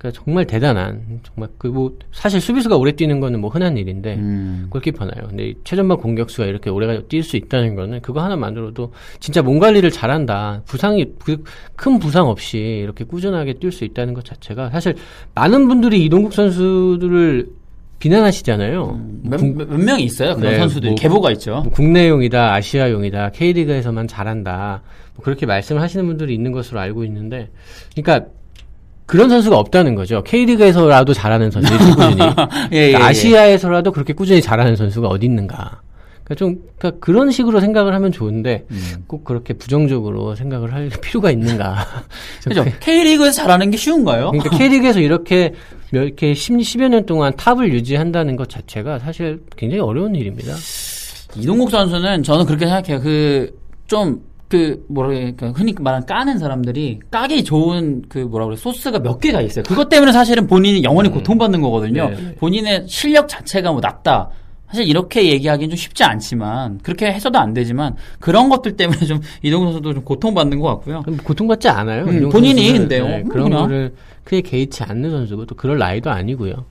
그러니까 0.00 0.22
정말 0.24 0.46
대단한 0.46 1.20
정말 1.22 1.50
그 1.58 1.68
뭐 1.68 1.92
사실 2.10 2.40
수비수가 2.40 2.76
오래 2.76 2.90
뛰는 2.92 3.20
거는 3.20 3.40
뭐 3.40 3.50
흔한 3.50 3.76
일인데 3.76 4.14
음. 4.16 4.66
골키퍼나요. 4.70 5.28
근데 5.28 5.48
이 5.50 5.54
최전방 5.62 5.98
공격수가 5.98 6.46
이렇게 6.46 6.70
오래 6.70 6.86
뛸 7.02 7.22
수 7.22 7.36
있다는 7.36 7.74
거는 7.74 8.00
그거 8.00 8.22
하나만으로도 8.22 8.92
진짜 9.20 9.42
몸 9.42 9.58
관리를 9.58 9.90
잘한다. 9.90 10.62
부상이 10.66 11.04
그 11.22 11.42
큰 11.76 11.98
부상 11.98 12.28
없이 12.28 12.58
이렇게 12.82 13.04
꾸준하게 13.04 13.54
뛸 13.54 13.70
수 13.72 13.84
있다는 13.84 14.12
것 14.14 14.24
자체가 14.24 14.70
사실 14.70 14.94
많은 15.34 15.66
분들이 15.68 16.04
이동국 16.04 16.32
선수들을 16.34 17.48
비난하시잖아요. 18.00 19.00
몇, 19.24 19.44
몇, 19.44 19.68
몇 19.68 19.78
명이 19.78 20.02
있어요. 20.04 20.34
그런 20.36 20.52
네, 20.52 20.58
선수들이. 20.58 20.90
뭐- 20.92 20.96
계보가 20.98 21.30
있죠. 21.32 21.60
뭐 21.62 21.70
국내용이다, 21.72 22.54
아시아용이다, 22.54 23.30
K리그에서만 23.30 24.08
잘한다. 24.08 24.82
뭐 25.14 25.24
그렇게 25.24 25.44
말씀을 25.46 25.80
하시는 25.82 26.06
분들이 26.06 26.34
있는 26.34 26.52
것으로 26.52 26.80
알고 26.80 27.04
있는데, 27.04 27.50
그러니까 27.94 28.30
그런 29.10 29.28
선수가 29.28 29.58
없다는 29.58 29.96
거죠. 29.96 30.22
K리그에서라도 30.22 31.12
잘하는 31.12 31.50
선수, 31.50 31.76
꾸준히. 31.76 32.16
예, 32.72 32.76
예, 32.76 32.78
예. 32.78 32.86
그러니까 32.92 33.06
아시아에서라도 33.08 33.90
그렇게 33.90 34.12
꾸준히 34.12 34.40
잘하는 34.40 34.76
선수가 34.76 35.08
어디 35.08 35.26
있는가. 35.26 35.80
그러니까 36.22 36.34
좀 36.36 36.58
그러니까 36.78 37.00
그런 37.04 37.32
식으로 37.32 37.58
생각을 37.58 37.92
하면 37.92 38.12
좋은데 38.12 38.66
음. 38.70 39.02
꼭 39.08 39.24
그렇게 39.24 39.52
부정적으로 39.54 40.36
생각을 40.36 40.72
할 40.72 40.88
필요가 41.02 41.32
있는가. 41.32 41.84
좀 42.40 42.50
그죠? 42.54 42.64
K리그에서 42.78 43.32
잘하는 43.32 43.72
게 43.72 43.76
쉬운가요? 43.76 44.30
그러니까 44.30 44.56
K리그에서 44.56 45.00
이렇게 45.00 45.54
몇, 45.90 46.04
이렇게 46.04 46.32
10, 46.32 46.62
10 46.62 46.80
여 46.80 46.88
년 46.88 47.04
동안 47.04 47.34
탑을 47.36 47.72
유지한다는 47.72 48.36
것 48.36 48.48
자체가 48.48 49.00
사실 49.00 49.40
굉장히 49.56 49.80
어려운 49.82 50.14
일입니다. 50.14 50.54
이동국 51.36 51.68
선수는 51.72 52.22
저는 52.22 52.46
그렇게 52.46 52.64
생각해요. 52.66 53.00
그, 53.00 53.52
좀, 53.88 54.20
그, 54.50 54.84
뭐라 54.88 55.10
그러니까, 55.10 55.52
흔히 55.52 55.72
말하는 55.78 56.04
까는 56.06 56.38
사람들이 56.38 56.98
까기 57.10 57.44
좋은 57.44 58.02
그, 58.08 58.18
뭐라 58.18 58.46
그래, 58.46 58.56
소스가 58.56 58.98
몇 58.98 59.20
개가 59.20 59.40
있어요. 59.42 59.62
그것 59.62 59.88
때문에 59.88 60.10
사실은 60.10 60.48
본인이 60.48 60.82
영원히 60.82 61.08
고통받는 61.08 61.60
거거든요. 61.60 62.10
네, 62.10 62.16
네. 62.16 62.34
본인의 62.34 62.84
실력 62.88 63.28
자체가 63.28 63.70
뭐 63.70 63.80
낮다. 63.80 64.28
사실 64.66 64.88
이렇게 64.88 65.28
얘기하기는 65.30 65.70
좀 65.70 65.76
쉽지 65.76 66.02
않지만, 66.02 66.78
그렇게 66.82 67.06
해서도 67.06 67.38
안 67.38 67.54
되지만, 67.54 67.94
그런 68.18 68.48
것들 68.48 68.76
때문에 68.76 68.98
좀 69.06 69.20
이동국 69.42 69.68
선수도 69.68 69.94
좀 69.94 70.04
고통받는 70.04 70.58
것 70.58 70.66
같고요. 70.66 71.04
고통받지 71.22 71.68
않아요. 71.68 72.06
음, 72.06 72.16
이동 72.16 72.30
본인이. 72.30 72.72
근데요. 72.72 73.06
네, 73.06 73.22
음, 73.22 73.28
그런. 73.28 73.50
거를 73.50 73.94
크게 74.24 74.40
개의치 74.40 74.82
않는 74.82 75.10
선수고 75.12 75.46
또 75.46 75.54
그럴 75.54 75.78
나이도 75.78 76.10
아니고요. 76.10 76.64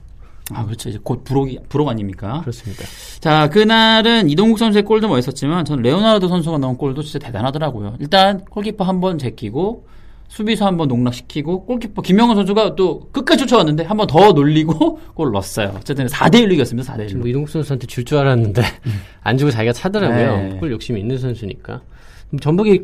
아, 0.54 0.64
그렇죠. 0.64 0.88
이제 0.88 0.98
곧 1.02 1.24
부록이, 1.24 1.58
부록 1.68 1.88
아닙니까? 1.88 2.40
그렇습니다. 2.40 2.84
자, 3.20 3.48
그날은 3.48 4.28
이동국 4.30 4.58
선수의 4.58 4.84
골도 4.84 5.08
멋있었지만, 5.08 5.64
전 5.64 5.80
레오나르도 5.82 6.28
선수가 6.28 6.58
넣은 6.58 6.76
골도 6.76 7.02
진짜 7.02 7.18
대단하더라고요. 7.18 7.96
일단, 8.00 8.44
골키퍼 8.46 8.84
한 8.84 9.00
번 9.00 9.18
제끼고, 9.18 9.86
수비수 10.28 10.64
한 10.64 10.76
번 10.76 10.88
농락시키고, 10.88 11.64
골키퍼 11.66 12.02
김영호 12.02 12.34
선수가 12.36 12.76
또 12.76 13.08
끝까지 13.12 13.40
쫓아왔는데, 13.46 13.84
한 13.84 13.96
번 13.96 14.06
더 14.06 14.32
놀리고, 14.32 14.98
골 15.14 15.32
넣었어요. 15.32 15.74
어쨌든 15.76 16.06
4대1로 16.06 16.52
이겼습니다, 16.54 16.92
4대1로. 16.94 17.16
뭐 17.18 17.26
이동국 17.28 17.50
선수한테 17.50 17.86
줄 17.86 18.04
줄 18.04 18.18
알았는데 18.18 18.62
안 19.22 19.36
주고 19.38 19.50
자기가 19.50 19.72
차더라고요. 19.72 20.36
네. 20.36 20.56
골 20.60 20.70
욕심이 20.72 21.00
있는 21.00 21.18
선수니까. 21.18 21.80
전북이 22.40 22.82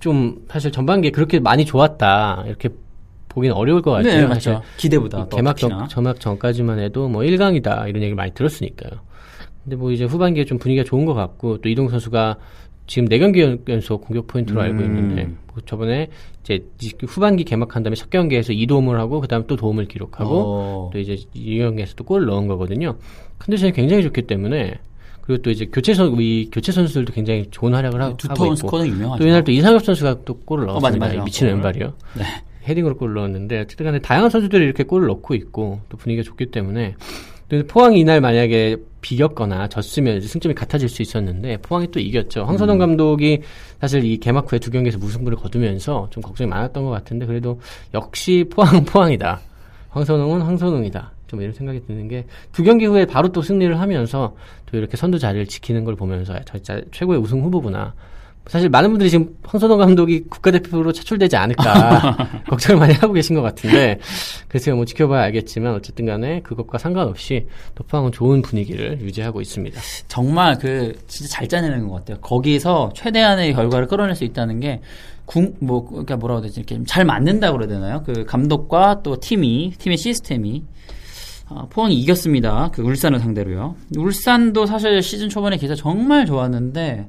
좀 0.00 0.36
사실 0.48 0.70
전반기에 0.72 1.10
그렇게 1.10 1.38
많이 1.40 1.64
좋았다 1.64 2.44
이렇게 2.46 2.68
보기는 3.36 3.54
어려울 3.54 3.82
것 3.82 3.90
같아요. 3.90 4.22
네, 4.22 4.26
맞죠. 4.26 4.62
기대보다. 4.78 5.28
더 5.28 5.36
개막. 5.36 5.58
전, 5.58 5.86
전막 5.88 6.18
전까지만 6.18 6.78
해도 6.78 7.06
뭐 7.06 7.20
1강이다 7.20 7.86
이런 7.86 8.02
얘기 8.02 8.14
많이 8.14 8.32
들었으니까요. 8.32 8.98
근데 9.62 9.76
뭐 9.76 9.92
이제 9.92 10.04
후반기에 10.04 10.46
좀 10.46 10.58
분위기가 10.58 10.84
좋은 10.84 11.04
것 11.04 11.12
같고 11.12 11.58
또 11.60 11.68
이동 11.68 11.90
선수가 11.90 12.38
지금 12.86 13.08
4경기 13.08 13.68
연속 13.68 14.06
공격 14.06 14.26
포인트로 14.26 14.58
알고 14.62 14.78
음. 14.78 14.84
있는데 14.84 15.24
뭐 15.52 15.62
저번에 15.66 16.08
이제 16.44 16.64
후반기 17.06 17.44
개막한 17.44 17.82
다음에 17.82 17.94
첫 17.94 18.08
경기에서 18.08 18.54
2도움을 18.54 18.94
하고 18.94 19.20
그다음 19.20 19.42
에 19.42 19.44
또 19.46 19.56
도움을 19.56 19.84
기록하고 19.84 20.34
어. 20.34 20.90
또 20.94 20.98
이제 20.98 21.18
이 21.34 21.58
경기에서 21.58 21.94
또 21.94 22.04
골을 22.04 22.26
넣은 22.26 22.46
거거든요. 22.46 22.96
컨디션이 23.38 23.72
굉장히 23.72 24.02
좋기 24.02 24.22
때문에 24.22 24.78
그리고 25.20 25.42
또 25.42 25.50
이제 25.50 25.66
교체 25.66 25.92
선, 25.92 26.18
이 26.20 26.48
교체 26.50 26.72
선수들도 26.72 27.12
굉장히 27.12 27.46
좋은 27.50 27.74
활약을 27.74 28.00
하, 28.00 28.16
두터운 28.16 28.56
있고. 28.56 28.70
또 29.18 29.26
이날 29.26 29.44
또 29.44 29.52
이상엽 29.52 29.84
선수가 29.84 30.20
또 30.24 30.38
골을 30.38 30.64
어, 30.64 30.72
넣었습니다. 30.72 30.98
맞아, 31.04 31.14
맞아. 31.16 31.24
미친 31.24 31.48
골. 31.48 31.54
왼발이요. 31.54 31.92
네. 32.16 32.24
헤딩으로 32.66 32.96
골을 32.96 33.14
넣었는데 33.14 33.60
어쨌든 33.60 33.86
간에 33.86 33.98
다양한 34.00 34.30
선수들이 34.30 34.64
이렇게 34.64 34.82
골을 34.84 35.06
넣고 35.08 35.34
있고 35.34 35.80
또 35.88 35.96
분위기가 35.96 36.24
좋기 36.24 36.46
때문에 36.46 36.94
포항이 37.68 38.00
이날 38.00 38.20
만약에 38.20 38.76
비겼거나 39.00 39.68
졌으면 39.68 40.20
승점이 40.20 40.54
같아질 40.56 40.88
수 40.88 41.00
있었는데 41.00 41.58
포항이 41.58 41.90
또 41.92 42.00
이겼죠. 42.00 42.44
황선홍 42.44 42.78
감독이 42.78 43.42
사실 43.80 44.04
이 44.04 44.18
개막 44.18 44.50
후에 44.50 44.58
두 44.58 44.72
경기에서 44.72 44.98
무승부를 44.98 45.38
거두면서 45.38 46.08
좀 46.10 46.22
걱정이 46.24 46.50
많았던 46.50 46.84
것 46.84 46.90
같은데 46.90 47.24
그래도 47.26 47.60
역시 47.94 48.44
포항 48.50 48.82
포항이다. 48.84 49.40
황선홍은 49.90 50.42
황선홍이다. 50.42 51.12
좀 51.28 51.40
이런 51.40 51.52
생각이 51.52 51.86
드는 51.86 52.08
게 52.08 52.24
두 52.52 52.62
경기 52.62 52.86
후에 52.86 53.04
바로 53.06 53.28
또 53.28 53.42
승리를 53.42 53.78
하면서 53.80 54.34
또 54.66 54.76
이렇게 54.76 54.96
선두 54.96 55.18
자리를 55.18 55.46
지키는 55.46 55.84
걸 55.84 55.94
보면서 55.94 56.34
아, 56.34 56.40
진짜 56.40 56.80
최고의 56.90 57.20
우승 57.20 57.42
후보구나. 57.42 57.94
사실 58.48 58.68
많은 58.68 58.90
분들이 58.90 59.10
지금 59.10 59.36
황선홍 59.44 59.78
감독이 59.78 60.24
국가대표로 60.28 60.92
차출되지 60.92 61.36
않을까 61.36 62.42
걱정을 62.48 62.78
많이 62.80 62.94
하고 62.94 63.12
계신 63.12 63.34
것 63.34 63.42
같은데 63.42 63.98
글쎄요 64.48 64.76
뭐 64.76 64.84
지켜봐야 64.84 65.24
알겠지만 65.24 65.74
어쨌든 65.74 66.06
간에 66.06 66.42
그것과 66.42 66.78
상관없이 66.78 67.46
또 67.74 67.82
포항은 67.84 68.12
좋은 68.12 68.42
분위기를 68.42 69.00
유지하고 69.00 69.40
있습니다. 69.40 69.80
정말 70.06 70.58
그 70.58 70.94
진짜 71.08 71.28
잘 71.28 71.48
짜내는 71.48 71.88
것 71.88 71.96
같아요. 71.96 72.18
거기서 72.20 72.92
최대한의 72.94 73.52
결과를 73.54 73.88
끌어낼 73.88 74.14
수 74.14 74.24
있다는 74.24 74.60
게 74.60 74.80
궁, 75.26 75.54
뭐, 75.58 75.86
그러니까 75.88 76.16
뭐라고 76.16 76.40
해야 76.40 76.46
되지? 76.46 76.60
이렇게 76.60 76.82
잘 76.86 77.04
맞는다고 77.04 77.58
그래야 77.58 77.68
되나요? 77.68 78.02
그 78.06 78.24
감독과 78.24 79.02
또 79.02 79.18
팀이, 79.18 79.72
팀의 79.76 79.98
시스템이. 79.98 80.62
아, 81.48 81.66
포항이 81.70 81.94
이겼습니다. 81.94 82.70
그 82.72 82.82
울산을 82.82 83.20
상대로요. 83.20 83.76
울산도 83.96 84.66
사실 84.66 85.00
시즌 85.00 85.28
초반에 85.28 85.56
기사 85.56 85.74
정말 85.76 86.26
좋았는데, 86.26 87.08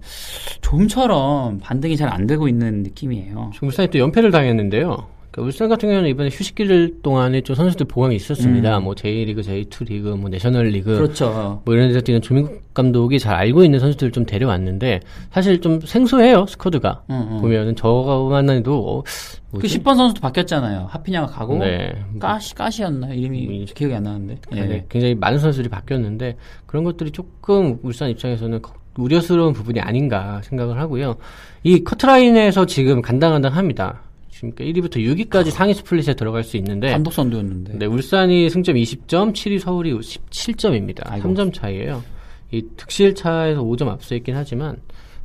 좀처럼 0.62 1.60
반등이 1.60 1.97
잘 1.97 2.08
안 2.10 2.28
되고 2.28 2.47
있는 2.47 2.84
느낌이에요. 2.84 3.52
울산이 3.62 3.89
또 3.89 4.00
연패를 4.00 4.32
당했는데요. 4.32 5.08
그러니까 5.38 5.41
울산 5.43 5.69
같은 5.69 5.88
경우는 5.89 6.10
이번에 6.10 6.30
휴식기를 6.30 7.02
동안에 7.04 7.41
좀 7.41 7.56
선수들 7.56 7.86
보강이 7.86 8.15
있었습니다. 8.15 8.80
음. 8.80 8.84
뭐 8.86 8.95
J리그, 8.95 9.41
J2 9.41 9.88
리그, 9.88 10.10
뭐 10.10 10.30
내셔널 10.30 10.65
리그, 10.67 10.95
그렇죠. 10.95 11.62
뭐 11.63 11.76
이런 11.76 11.88
데서 11.89 12.02
뛰는 12.02 12.21
조민국 12.21 12.73
감독이 12.73 13.19
잘 13.19 13.36
알고 13.36 13.63
있는 13.63 13.80
선수들을 13.80 14.12
좀 14.12 14.26
데려왔는데 14.26 15.00
사실 15.32 15.62
좀 15.62 15.80
생소해요 15.80 16.45
스쿼드가 16.47 17.04
응, 17.12 17.28
응. 17.34 17.41
보면은 17.41 17.76
저만 17.76 18.50
해도 18.50 18.78
어, 19.00 19.04
그 19.52 19.58
뭐지? 19.58 19.80
10번 19.80 19.95
선수도 19.95 20.21
바뀌었잖아요. 20.21 20.88
하피냐가 20.89 21.28
가고, 21.28 21.58
네. 21.60 21.93
까시, 22.19 22.54
까시였나? 22.56 23.13
이름이 23.13 23.65
기억이 23.76 23.93
안 23.93 24.04
나는데. 24.04 24.38
예. 24.56 24.62
네, 24.65 24.86
굉장히 24.89 25.13
많은 25.15 25.38
선수들이 25.39 25.69
바뀌었는데 25.69 26.36
그런 26.65 26.84
것들이 26.84 27.12
조금 27.12 27.78
울산 27.84 28.10
입장에서는 28.10 28.62
거- 28.62 28.73
우려스러운 28.97 29.54
부분이 29.54 29.80
아닌가 29.80 30.41
생각을 30.43 30.80
하고요. 30.80 31.17
이 31.63 31.84
커트라인에서 31.84 32.65
지금 32.65 33.04
간당간당합니다. 33.04 34.02
지금 34.38 34.52
1위부터 34.52 34.97
6위까지 34.97 35.50
상위 35.50 35.73
스플릿에 35.73 36.13
들어갈 36.13 36.43
수 36.43 36.58
있는데 36.58 36.91
감독 36.91 37.12
선두였는데. 37.12 37.80
네, 37.80 37.86
울산이 37.88 38.52
승점 38.52 38.76
20점, 38.76 39.34
7위 39.34 39.58
서울이 39.58 39.91
17점입니다. 39.93 41.12
아이고. 41.12 41.28
3점 41.28 41.52
차이에요. 41.52 42.04
이 42.52 42.62
득실 42.78 43.15
차에서 43.15 43.63
5점 43.63 43.88
앞서 43.88 44.13
있긴 44.13 44.36
하지만 44.36 44.78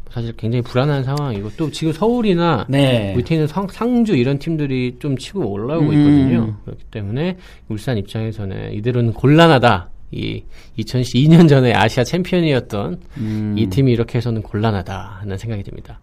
사실 0.09 0.33
굉장히 0.39 0.63
불안한 0.63 1.05
상황이고 1.05 1.51
또 1.59 1.71
지금 1.71 1.93
서울이나 1.93 2.65
네. 2.71 3.13
밑에 3.15 3.35
있는 3.35 3.47
상, 3.47 3.69
상주 3.69 4.17
이런 4.17 4.39
팀들이 4.39 4.97
좀 4.99 5.19
치고 5.19 5.47
올라오고 5.47 5.91
음. 5.91 5.93
있거든요. 5.93 6.57
그렇기 6.65 6.85
때문에 6.91 7.37
울산 7.69 7.99
입장에서는 7.99 8.73
이대로는 8.73 9.13
곤란하다. 9.13 9.91
이 10.13 10.43
2002년 10.79 11.51
전에 11.51 11.75
아시아 11.75 12.03
챔피언이었던 12.05 13.01
음. 13.19 13.55
이 13.59 13.67
팀이 13.67 13.93
이렇게 13.93 14.17
해서는 14.17 14.41
곤란하다는 14.41 15.37
생각이 15.37 15.63
듭니다. 15.65 16.01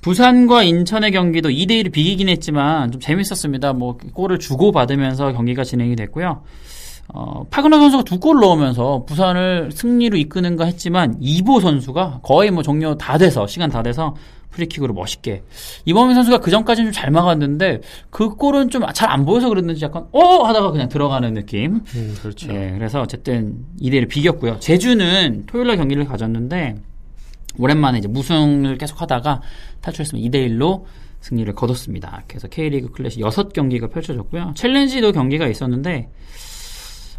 부산과 0.00 0.62
인천의 0.62 1.10
경기도 1.12 1.48
2대1을 1.48 1.92
비기긴 1.92 2.28
했지만 2.28 2.92
좀 2.92 3.00
재밌었습니다. 3.00 3.72
뭐 3.72 3.98
골을 4.14 4.38
주고 4.38 4.72
받으면서 4.72 5.32
경기가 5.32 5.64
진행이 5.64 5.96
됐고요. 5.96 6.42
어, 7.14 7.44
파그너 7.50 7.78
선수가 7.80 8.02
두 8.04 8.18
골 8.20 8.38
넣으면서 8.40 9.04
부산을 9.06 9.70
승리로 9.72 10.18
이끄는가 10.18 10.66
했지만 10.66 11.16
이보 11.20 11.58
선수가 11.60 12.20
거의 12.22 12.50
뭐 12.50 12.62
종료 12.62 12.96
다 12.98 13.16
돼서 13.16 13.46
시간 13.46 13.70
다 13.70 13.82
돼서 13.82 14.14
프리킥으로 14.50 14.92
멋있게 14.94 15.42
이범민 15.86 16.14
선수가 16.14 16.38
그 16.38 16.50
전까지는 16.50 16.92
좀 16.92 17.02
잘 17.02 17.10
막았는데 17.10 17.80
그 18.10 18.30
골은 18.34 18.68
좀 18.70 18.82
잘 18.92 19.08
안 19.10 19.24
보여서 19.24 19.48
그랬는지 19.48 19.84
약간 19.84 20.04
어 20.12 20.44
하다가 20.44 20.70
그냥 20.70 20.88
들어가는 20.90 21.32
느낌. 21.34 21.80
음, 21.94 22.16
그렇죠. 22.20 22.52
예, 22.52 22.72
그래서 22.76 23.00
어쨌든 23.00 23.56
2대1을 23.80 24.08
비겼고요. 24.08 24.58
제주는 24.60 25.44
토요일 25.46 25.68
날 25.68 25.76
경기를 25.78 26.04
가졌는데 26.04 26.76
오랜만에 27.58 27.98
이제 27.98 28.08
무승을 28.08 28.76
계속 28.78 29.00
하다가 29.00 29.40
탈출했으면 29.80 30.22
2대1로 30.24 30.84
승리를 31.20 31.52
거뒀습니다. 31.54 32.22
그래서 32.28 32.48
K리그 32.48 32.92
클래식 32.92 33.22
6경기가 33.22 33.90
펼쳐졌고요. 33.90 34.52
챌린지도 34.54 35.12
경기가 35.12 35.48
있었는데 35.48 36.10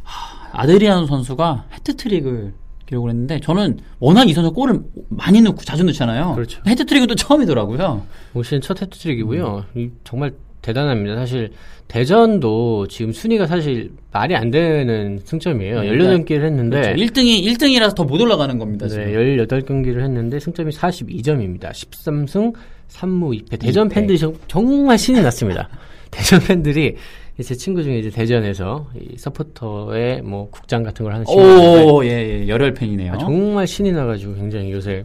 하, 0.03 0.61
아드리아노 0.61 1.07
선수가 1.07 1.65
해트트릭을 1.73 2.53
기록을 2.85 3.11
했는데 3.11 3.39
저는 3.39 3.79
워낙 3.99 4.29
이 4.29 4.33
선수 4.33 4.51
골을 4.51 4.81
많이 5.09 5.41
넣고 5.41 5.61
자주 5.63 5.83
넣잖아요. 5.83 6.33
그렇죠. 6.33 6.61
해트트릭은 6.65 7.07
또 7.07 7.15
처음이더라고요. 7.15 8.05
올 8.33 8.43
시즌 8.43 8.61
첫 8.61 8.81
해트트릭이고요. 8.81 9.65
이 9.75 9.89
정말 10.03 10.33
대단합니다. 10.73 11.15
사실 11.15 11.51
대전도 11.88 12.88
지금 12.88 13.12
순위가 13.12 13.47
사실 13.47 13.91
말이 14.12 14.36
안 14.36 14.51
되는 14.51 15.19
승점이에요. 15.23 15.82
네, 15.82 15.89
18경기를 15.91 16.43
했는데 16.43 16.82
그렇죠. 16.82 17.03
1등이 17.03 17.43
1등이라서 17.45 17.95
더 17.95 18.03
못 18.03 18.21
올라가는 18.21 18.58
겁니다. 18.60 18.86
네, 18.88 18.91
지금. 18.91 19.12
18경기를 19.12 20.01
했는데 20.03 20.39
승점이 20.39 20.71
42점입니다. 20.71 21.71
13승 21.71 22.53
3무 22.89 23.43
2패. 23.45 23.60
대전 23.60 23.88
이패. 23.88 23.95
팬들이 23.95 24.17
정- 24.17 24.34
정말 24.47 24.97
신이 24.97 25.21
났습니다. 25.21 25.67
대전 26.12 26.39
팬들이 26.39 26.95
제 27.41 27.55
친구 27.55 27.82
중에 27.84 27.99
이제 27.99 28.10
대전에서 28.10 28.88
이 28.99 29.17
서포터의 29.17 30.21
뭐 30.23 30.49
국장 30.49 30.84
같은 30.84 31.03
걸 31.05 31.13
하는 31.13 31.25
오, 31.29 32.03
예, 32.03 32.10
예, 32.41 32.47
열혈 32.47 32.73
팬이네요. 32.73 33.13
아, 33.13 33.17
정말 33.17 33.65
신이 33.65 33.91
나가지고 33.93 34.36
굉장히 34.36 34.71
요새 34.71 35.03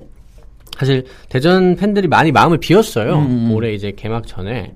사실 0.78 1.04
대전 1.28 1.76
팬들이 1.76 2.08
많이 2.08 2.32
마음을 2.32 2.58
비웠어요. 2.58 3.18
음, 3.18 3.26
음. 3.48 3.52
올해 3.52 3.72
이제 3.72 3.92
개막 3.94 4.26
전에 4.26 4.74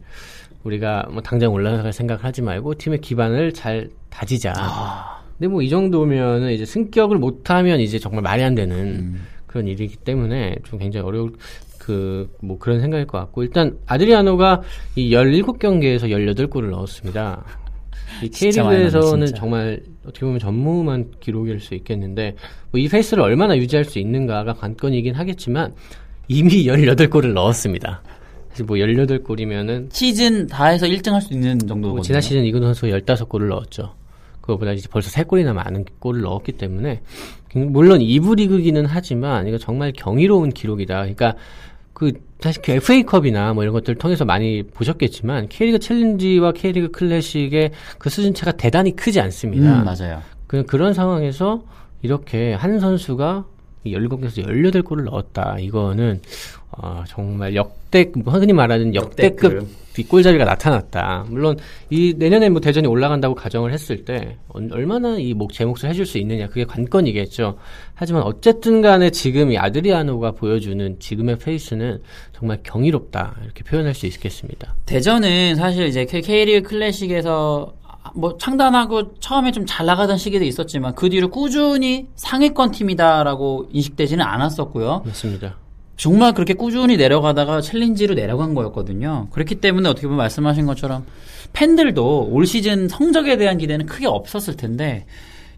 우리가 0.69 1.07
뭐 1.11 1.23
당장 1.23 1.53
올라갈 1.53 1.93
생각 1.93 2.25
하지 2.25 2.43
말고 2.43 2.75
팀의 2.77 3.01
기반을 3.01 3.53
잘 3.53 3.89
다지자. 4.11 4.53
아. 4.57 5.19
근데 5.39 5.49
뭐 5.49 5.63
이 5.63 5.69
정도면은 5.69 6.53
이제 6.53 6.65
승격을 6.65 7.17
못하면 7.19 7.81
이제 7.81 7.99
정말 7.99 8.23
말이 8.23 8.43
안 8.43 8.55
되는 8.55 8.77
음. 8.77 9.23
그런 9.47 9.67
일이기 9.67 9.97
때문에 9.97 10.57
좀 10.65 10.79
굉장히 10.79 11.07
어려울 11.07 11.33
그 11.79 12.29
뭐 12.43 12.59
그런 12.59 12.81
생각일 12.81 13.07
것 13.07 13.19
같고 13.19 13.43
일단 13.43 13.79
아드리아노가 13.87 14.63
이 14.97 15.11
17경기에서 15.11 16.03
18골을 16.11 16.71
넣었습니다. 16.71 17.45
이 18.23 18.29
K리그에서는. 18.29 19.27
정말 19.35 19.81
어떻게 20.05 20.27
보면 20.27 20.39
전무후무한 20.41 21.13
기록일 21.21 21.61
수 21.61 21.75
있겠는데 21.75 22.35
뭐 22.73 22.81
이 22.81 22.89
페이스를 22.89 23.23
얼마나 23.23 23.57
유지할 23.57 23.85
수 23.85 23.99
있는가가 23.99 24.53
관건이긴 24.55 25.15
하겠지만 25.15 25.73
이미 26.29 26.65
18골을 26.67 27.33
넣었습니다. 27.33 28.03
사실 28.59 28.67
뭐 28.67 28.77
18골이면은 28.77 29.93
시즌 29.93 30.47
다 30.49 30.67
해서 30.67 30.87
1등 30.87 31.13
할 31.13 31.21
수 31.21 31.33
있는 31.33 31.59
정도거든요. 31.61 31.93
뭐 31.95 32.03
지난 32.03 32.21
시즌 32.21 32.45
이근 32.45 32.61
선수가 32.63 32.99
15골을 32.99 33.49
넣었죠. 33.49 33.95
그거보다 34.41 34.73
이제 34.73 34.89
벌써 34.91 35.11
3골이나 35.11 35.53
많은 35.53 35.85
골을 36.01 36.23
넣었기 36.23 36.53
때문에 36.53 37.03
물론 37.55 38.01
2부 38.01 38.37
리그기는 38.37 38.87
하지만 38.87 39.47
이거 39.47 39.59
정말 39.59 39.93
경이로운 39.93 40.51
기록이다. 40.51 40.95
그러니까 41.01 41.35
그 41.93 42.13
사실 42.41 42.63
그 42.63 42.73
FA컵이나 42.73 43.53
뭐 43.53 43.63
이런 43.63 43.73
것들 43.73 43.93
을 43.93 43.99
통해서 43.99 44.25
많이 44.25 44.63
보셨겠지만 44.63 45.49
K리그 45.49 45.79
챌린지와 45.79 46.53
K리그 46.53 46.91
클래식의 46.91 47.71
그 47.99 48.11
수준 48.11 48.35
차가 48.35 48.53
대단히 48.53 48.97
크지 48.97 49.21
않습니다. 49.21 49.81
음, 49.81 49.85
맞아요. 49.85 50.23
그, 50.47 50.65
그런 50.65 50.95
상황에서 50.95 51.63
이렇게 52.03 52.55
한 52.55 52.81
선수가 52.81 53.45
17경기에서 53.87 54.45
18골을 54.47 55.05
넣었다. 55.05 55.57
이거는 55.61 56.21
어, 56.71 57.03
정말 57.09 57.55
역대 57.55 58.11
흔히 58.27 58.53
말하는 58.53 58.95
역대급 58.95 59.45
역대급. 59.53 59.69
뒷골자리가 59.95 60.45
나타났다. 60.45 61.25
물론 61.29 61.57
이 61.91 62.15
내년에 62.17 62.49
뭐 62.51 62.61
대전이 62.61 62.87
올라간다고 62.87 63.35
가정을 63.35 63.73
했을 63.73 64.05
때 64.05 64.37
얼- 64.49 64.69
얼마나 64.73 65.17
이 65.19 65.35
목 65.35 65.53
제 65.53 65.65
몫을 65.65 65.89
해줄 65.89 66.07
수 66.07 66.19
있느냐 66.19 66.47
그게 66.47 66.65
관건이겠죠. 66.65 67.57
하지만 67.95 68.23
어쨌든 68.23 68.81
간에 68.81 69.11
지금 69.11 69.51
이 69.51 69.59
아드리아노가 69.59 70.33
보여주는 70.33 71.01
지금의 71.01 71.39
페이스는 71.39 72.01
정말 72.39 72.61
경이롭다 72.63 73.39
이렇게 73.45 73.65
표현할 73.65 73.93
수 73.95 74.07
있겠습니다. 74.07 74.77
대전은 74.87 75.57
사실 75.57 75.87
이제 75.89 76.05
K리그 76.05 76.69
클래식에서 76.69 77.75
뭐 78.15 78.37
창단하고 78.39 79.15
처음에 79.21 79.53
좀 79.53 79.69
잘 79.69 79.87
나가던 79.87 80.17
시기도 80.17 80.45
있었지만 80.45 80.95
그 80.95 81.11
뒤로 81.11 81.29
꾸준히 81.29 82.07
상위권 82.17 82.71
팀이다라고 82.73 83.69
인식되지는 83.71 84.25
않았었고요. 84.25 85.03
맞습니다. 85.05 85.57
정말 85.97 86.33
그렇게 86.33 86.55
꾸준히 86.55 86.97
내려가다가 86.97 87.61
챌린지로 87.61 88.15
내려간 88.15 88.55
거였거든요. 88.55 89.29
그렇기 89.31 89.57
때문에 89.57 89.89
어떻게 89.89 90.07
보면 90.07 90.17
말씀하신 90.17 90.65
것처럼 90.67 91.05
팬들도 91.53 92.29
올 92.31 92.47
시즌 92.47 92.89
성적에 92.89 93.37
대한 93.37 93.59
기대는 93.59 93.87
크게 93.87 94.07
없었을 94.07 94.57
텐데 94.57 95.07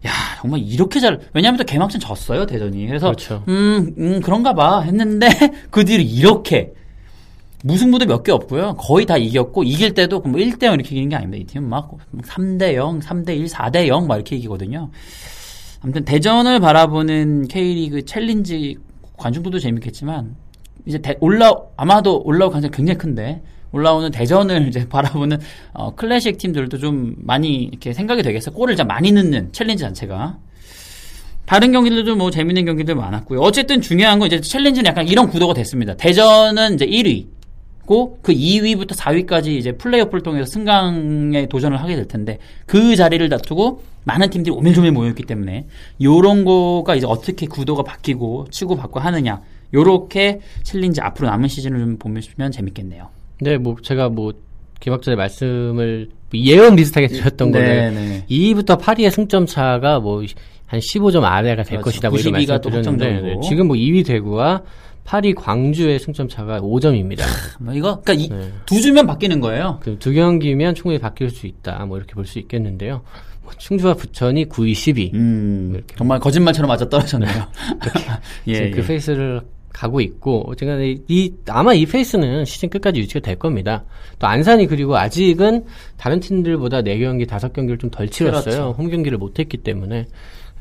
야 0.05 0.11
정말 0.41 0.61
이렇게 0.61 0.99
잘 0.99 1.19
왜냐하면 1.33 1.57
또 1.59 1.63
개막전 1.63 2.01
졌어요 2.01 2.45
대전이 2.47 2.87
그래서 2.87 3.07
그렇죠. 3.07 3.43
음, 3.47 3.93
음 3.97 4.19
그런가 4.21 4.53
봐 4.53 4.81
했는데 4.81 5.29
그 5.69 5.85
뒤로 5.85 6.01
이렇게 6.01 6.73
무승부도 7.63 8.05
몇 8.05 8.23
개 8.23 8.31
없고요 8.31 8.73
거의 8.75 9.05
다 9.05 9.17
이겼고 9.17 9.63
이길 9.63 9.93
때도 9.93 10.19
뭐 10.21 10.33
1대 10.39 10.63
0 10.65 10.73
이렇게 10.75 10.89
이기는 10.91 11.09
게 11.09 11.15
아닙니다 11.15 11.41
이 11.41 11.45
팀은 11.45 11.69
막 11.69 11.91
3대 12.23 12.73
0 12.75 12.99
3대 12.99 13.37
1 13.37 13.45
4대 13.45 13.87
0 13.87 14.07
막 14.07 14.15
이렇게 14.15 14.35
이기거든요 14.35 14.89
아무튼 15.81 16.03
대전을 16.05 16.59
바라보는 16.59 17.47
K리그 17.47 18.05
챌린지 18.05 18.77
관중들도 19.17 19.59
재밌겠지만 19.59 20.35
이제 20.85 20.97
대- 20.99 21.17
올라 21.19 21.53
아마도 21.77 22.21
올라올 22.23 22.51
가능성이 22.51 22.71
굉장히 22.71 22.97
큰데 22.97 23.41
올라오는 23.71 24.09
대전을 24.11 24.67
이제 24.67 24.85
바라보는 24.89 25.37
어, 25.73 25.95
클래식 25.95 26.37
팀들도 26.37 26.77
좀 26.79 27.15
많이 27.19 27.63
이렇게 27.63 27.93
생각이 27.93 28.21
되겠어. 28.21 28.51
골을 28.51 28.75
좀 28.75 28.85
많이 28.87 29.11
넣는 29.13 29.53
챌린지 29.53 29.83
자체가. 29.83 30.37
다른 31.45 31.71
경기들도 31.71 32.15
뭐 32.17 32.31
재밌는 32.31 32.65
경기들 32.65 32.95
많았고요. 32.95 33.39
어쨌든 33.39 33.79
중요한 33.79 34.19
건 34.19 34.27
이제 34.27 34.41
챌린지는 34.41 34.89
약간 34.89 35.07
이런 35.07 35.29
구도가 35.29 35.53
됐습니다. 35.53 35.95
대전은 35.95 36.73
이제 36.75 36.85
1위고 36.85 37.27
그 37.85 38.33
2위부터 38.33 38.95
4위까지 38.95 39.47
이제 39.47 39.73
플레이오프를 39.73 40.23
통해서 40.23 40.45
승강에 40.45 41.47
도전을 41.47 41.81
하게 41.81 41.95
될 41.95 42.07
텐데 42.07 42.39
그 42.65 42.95
자리를 42.95 43.27
다투고 43.29 43.83
많은 44.03 44.29
팀들이 44.29 44.55
오밀조밀 44.55 44.91
모였기 44.91 45.23
때문에 45.23 45.67
요런 46.01 46.45
거가 46.45 46.95
이제 46.95 47.05
어떻게 47.05 47.45
구도가 47.45 47.83
바뀌고 47.83 48.47
치고받고 48.49 48.99
하느냐 48.99 49.41
요렇게 49.73 50.41
챌린지 50.63 51.01
앞으로 51.01 51.29
남은 51.29 51.47
시즌을 51.47 51.79
좀 51.79 51.97
보시면 51.97 52.51
재밌겠네요. 52.51 53.09
네, 53.41 53.57
뭐 53.57 53.75
제가 53.81 54.09
뭐 54.09 54.33
김학전의 54.79 55.15
말씀을 55.15 56.09
예언 56.33 56.75
비슷하게 56.75 57.07
드렸던 57.07 57.51
거는 57.51 57.93
네. 57.93 58.25
2위부터 58.29 58.79
8위의 58.79 59.11
승점 59.11 59.45
차가 59.45 59.99
뭐 59.99 60.23
한 60.71 60.79
15점 60.79 61.23
아래가 61.23 61.63
될 61.63 61.81
그렇죠. 61.81 61.83
것이다 61.83 62.09
뭐 62.09 62.17
이런 62.17 62.33
92가 62.33 62.61
또 62.61 62.69
말씀을 62.69 62.97
드렸는데 62.97 63.05
확정적이고. 63.05 63.41
네, 63.41 63.47
지금 63.49 63.67
뭐 63.67 63.75
2위 63.75 64.05
대구와 64.05 64.61
8위 65.05 65.35
광주의 65.35 65.99
승점 65.99 66.29
차가 66.29 66.61
5점입니다. 66.61 67.23
뭐 67.59 67.73
이거 67.73 67.99
그러니까 68.01 68.13
이- 68.13 68.29
네. 68.39 68.51
두 68.65 68.79
주면 68.79 69.05
바뀌는 69.05 69.41
거예요. 69.41 69.79
그 69.83 69.97
두 69.99 70.13
경기면 70.13 70.75
충분히 70.75 70.97
바뀔 70.99 71.29
수 71.29 71.45
있다. 71.45 71.83
뭐 71.85 71.97
이렇게 71.97 72.13
볼 72.13 72.25
수 72.25 72.39
있겠는데요. 72.39 73.01
뭐 73.43 73.51
충주와 73.57 73.95
부천이 73.95 74.45
9위, 74.47 74.71
10위. 74.71 75.13
음, 75.13 75.71
이렇게. 75.75 75.95
정말 75.97 76.19
거짓말처럼 76.19 76.69
맞아 76.69 76.87
떨어졌네요. 76.87 77.31
예, 78.47 78.53
지금 78.53 78.67
예. 78.67 78.71
그 78.71 78.81
페이스를 78.87 79.41
가고 79.73 79.99
있고 80.01 80.43
어쨌든 80.47 80.81
이, 80.83 81.01
이- 81.09 81.33
아마 81.49 81.73
이 81.73 81.85
페이스는 81.85 82.45
시즌 82.45 82.69
끝까지 82.69 82.99
유지가 83.01 83.19
될 83.21 83.35
겁니다. 83.35 83.83
또 84.19 84.27
안산이 84.27 84.67
그리고 84.67 84.95
아직은 84.97 85.65
다른 85.97 86.19
팀들보다 86.19 86.81
4경기, 86.81 87.25
5경기를 87.27 87.79
좀 87.79 87.89
덜 87.89 88.07
치렀어요. 88.07 88.43
그렇죠. 88.43 88.75
홈 88.77 88.89
경기를 88.89 89.17
못 89.17 89.39
했기 89.39 89.57
때문에 89.57 90.05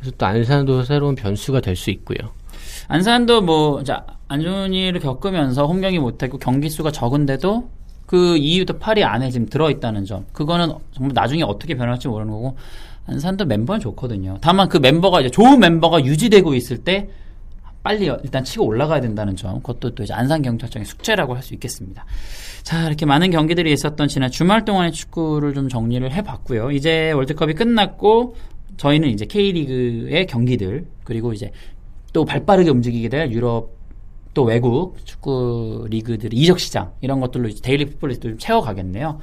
그래서 0.00 0.16
또 0.16 0.26
안산도 0.26 0.82
새로운 0.84 1.14
변수가 1.14 1.60
될 1.60 1.76
수 1.76 1.90
있고요. 1.90 2.18
안산도 2.88 3.42
뭐, 3.42 3.84
자, 3.84 4.04
안 4.28 4.40
좋은 4.40 4.72
일을 4.72 5.00
겪으면서 5.00 5.66
홈경기 5.66 5.98
못했고 5.98 6.38
경기 6.38 6.68
수가 6.68 6.90
적은데도 6.90 7.68
그 8.06 8.36
2위부터 8.36 8.80
8위 8.80 9.04
안에 9.04 9.30
지금 9.30 9.46
들어있다는 9.46 10.04
점. 10.04 10.26
그거는 10.32 10.72
정말 10.92 11.12
나중에 11.14 11.42
어떻게 11.42 11.74
변할지 11.74 12.08
모르는 12.08 12.32
거고, 12.32 12.56
안산도 13.06 13.44
멤버는 13.44 13.80
좋거든요. 13.80 14.38
다만 14.40 14.68
그 14.68 14.78
멤버가 14.78 15.20
이제 15.20 15.30
좋은 15.30 15.58
멤버가 15.60 16.04
유지되고 16.04 16.54
있을 16.54 16.78
때 16.78 17.08
빨리 17.82 18.06
일단 18.06 18.44
치고 18.44 18.64
올라가야 18.64 19.00
된다는 19.00 19.36
점. 19.36 19.56
그것도 19.56 19.94
또 19.94 20.02
이제 20.02 20.12
안산 20.12 20.42
경찰청의 20.42 20.84
숙제라고 20.86 21.34
할 21.34 21.42
수 21.42 21.54
있겠습니다. 21.54 22.04
자, 22.62 22.86
이렇게 22.86 23.06
많은 23.06 23.30
경기들이 23.30 23.72
있었던 23.72 24.08
지난 24.08 24.30
주말 24.30 24.64
동안의 24.64 24.92
축구를 24.92 25.54
좀 25.54 25.68
정리를 25.68 26.12
해봤고요. 26.12 26.72
이제 26.72 27.12
월드컵이 27.12 27.54
끝났고, 27.54 28.36
저희는 28.80 29.10
이제 29.10 29.26
K리그의 29.26 30.26
경기들, 30.26 30.86
그리고 31.04 31.34
이제 31.34 31.50
또 32.14 32.24
발빠르게 32.24 32.70
움직이게 32.70 33.10
될 33.10 33.30
유럽 33.30 33.76
또 34.32 34.44
외국 34.44 34.96
축구 35.04 35.86
리그들 35.90 36.32
이적 36.32 36.58
시장 36.58 36.92
이런 37.02 37.20
것들로 37.20 37.48
이제 37.48 37.60
데일리 37.60 37.84
풋볼리스트를 37.84 38.38
채워가겠네요. 38.38 39.18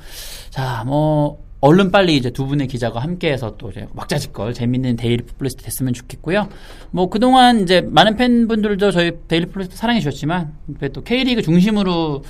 자, 0.51 0.83
뭐 0.85 1.43
얼른 1.61 1.89
빨리 1.89 2.17
이제 2.17 2.29
두 2.29 2.45
분의 2.45 2.67
기자가 2.67 2.99
함께해서 2.99 3.57
또 3.57 3.71
이제 3.71 3.87
왁자지껄 3.93 4.53
재밌는 4.53 4.95
데일리 4.95 5.23
풋볼리스트 5.23 5.63
됐으면 5.63 5.93
좋겠고요. 5.93 6.49
뭐 6.91 7.09
그동안 7.09 7.61
이제 7.61 7.81
많은 7.81 8.15
팬분들도 8.15 8.91
저희 8.91 9.13
데일리 9.27 9.47
풋볼리스트 9.47 9.75
사랑해 9.75 9.99
주셨지만 10.01 10.53
또 10.93 11.01
K리그 11.01 11.41
중심으로 11.41 12.23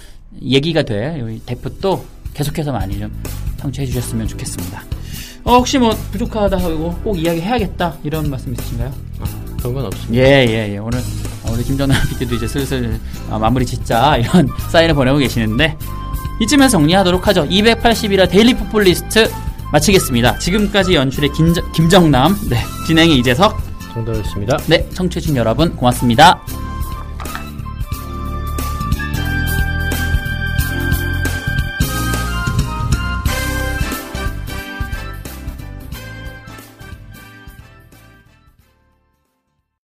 얘기가 0.43 0.83
될 0.83 1.19
여기 1.19 1.41
대표도 1.45 2.05
계속해서 2.33 2.71
많이 2.71 2.97
좀 2.97 3.11
청취해 3.57 3.85
주셨으면 3.85 4.27
좋겠습니다. 4.27 5.06
어, 5.47 5.55
혹시 5.55 5.77
뭐 5.77 5.91
부족하다 6.11 6.57
하고 6.57 6.93
꼭 7.05 7.17
이야기 7.17 7.39
해야겠다 7.39 7.95
이런 8.03 8.29
말씀 8.29 8.51
있으신가요? 8.51 8.91
아, 9.21 9.25
그런 9.57 9.73
건 9.73 9.85
없습니다. 9.85 10.13
예, 10.21 10.45
예, 10.45 10.73
예. 10.73 10.77
오늘, 10.77 10.99
어, 10.99 11.53
우리 11.53 11.63
김정남 11.63 11.97
PD도 12.19 12.35
이제 12.35 12.47
슬슬 12.49 12.99
어, 13.29 13.39
마무리 13.39 13.65
짓자, 13.65 14.17
이런 14.17 14.49
사인을 14.69 14.93
보내고 14.93 15.19
계시는데, 15.19 15.77
이쯤에서 16.41 16.77
정리하도록 16.77 17.25
하죠. 17.27 17.47
281화 17.47 18.29
데일리 18.29 18.55
풋볼리스트 18.55 19.31
마치겠습니다. 19.71 20.37
지금까지 20.37 20.95
연출의 20.95 21.31
김정, 21.31 21.71
김정남, 21.71 22.37
네, 22.49 22.57
진행의 22.85 23.17
이재석, 23.19 23.57
정도였습니다. 23.93 24.57
네, 24.67 24.85
청취해주신 24.89 25.37
여러분 25.37 25.73
고맙습니다. 25.77 26.41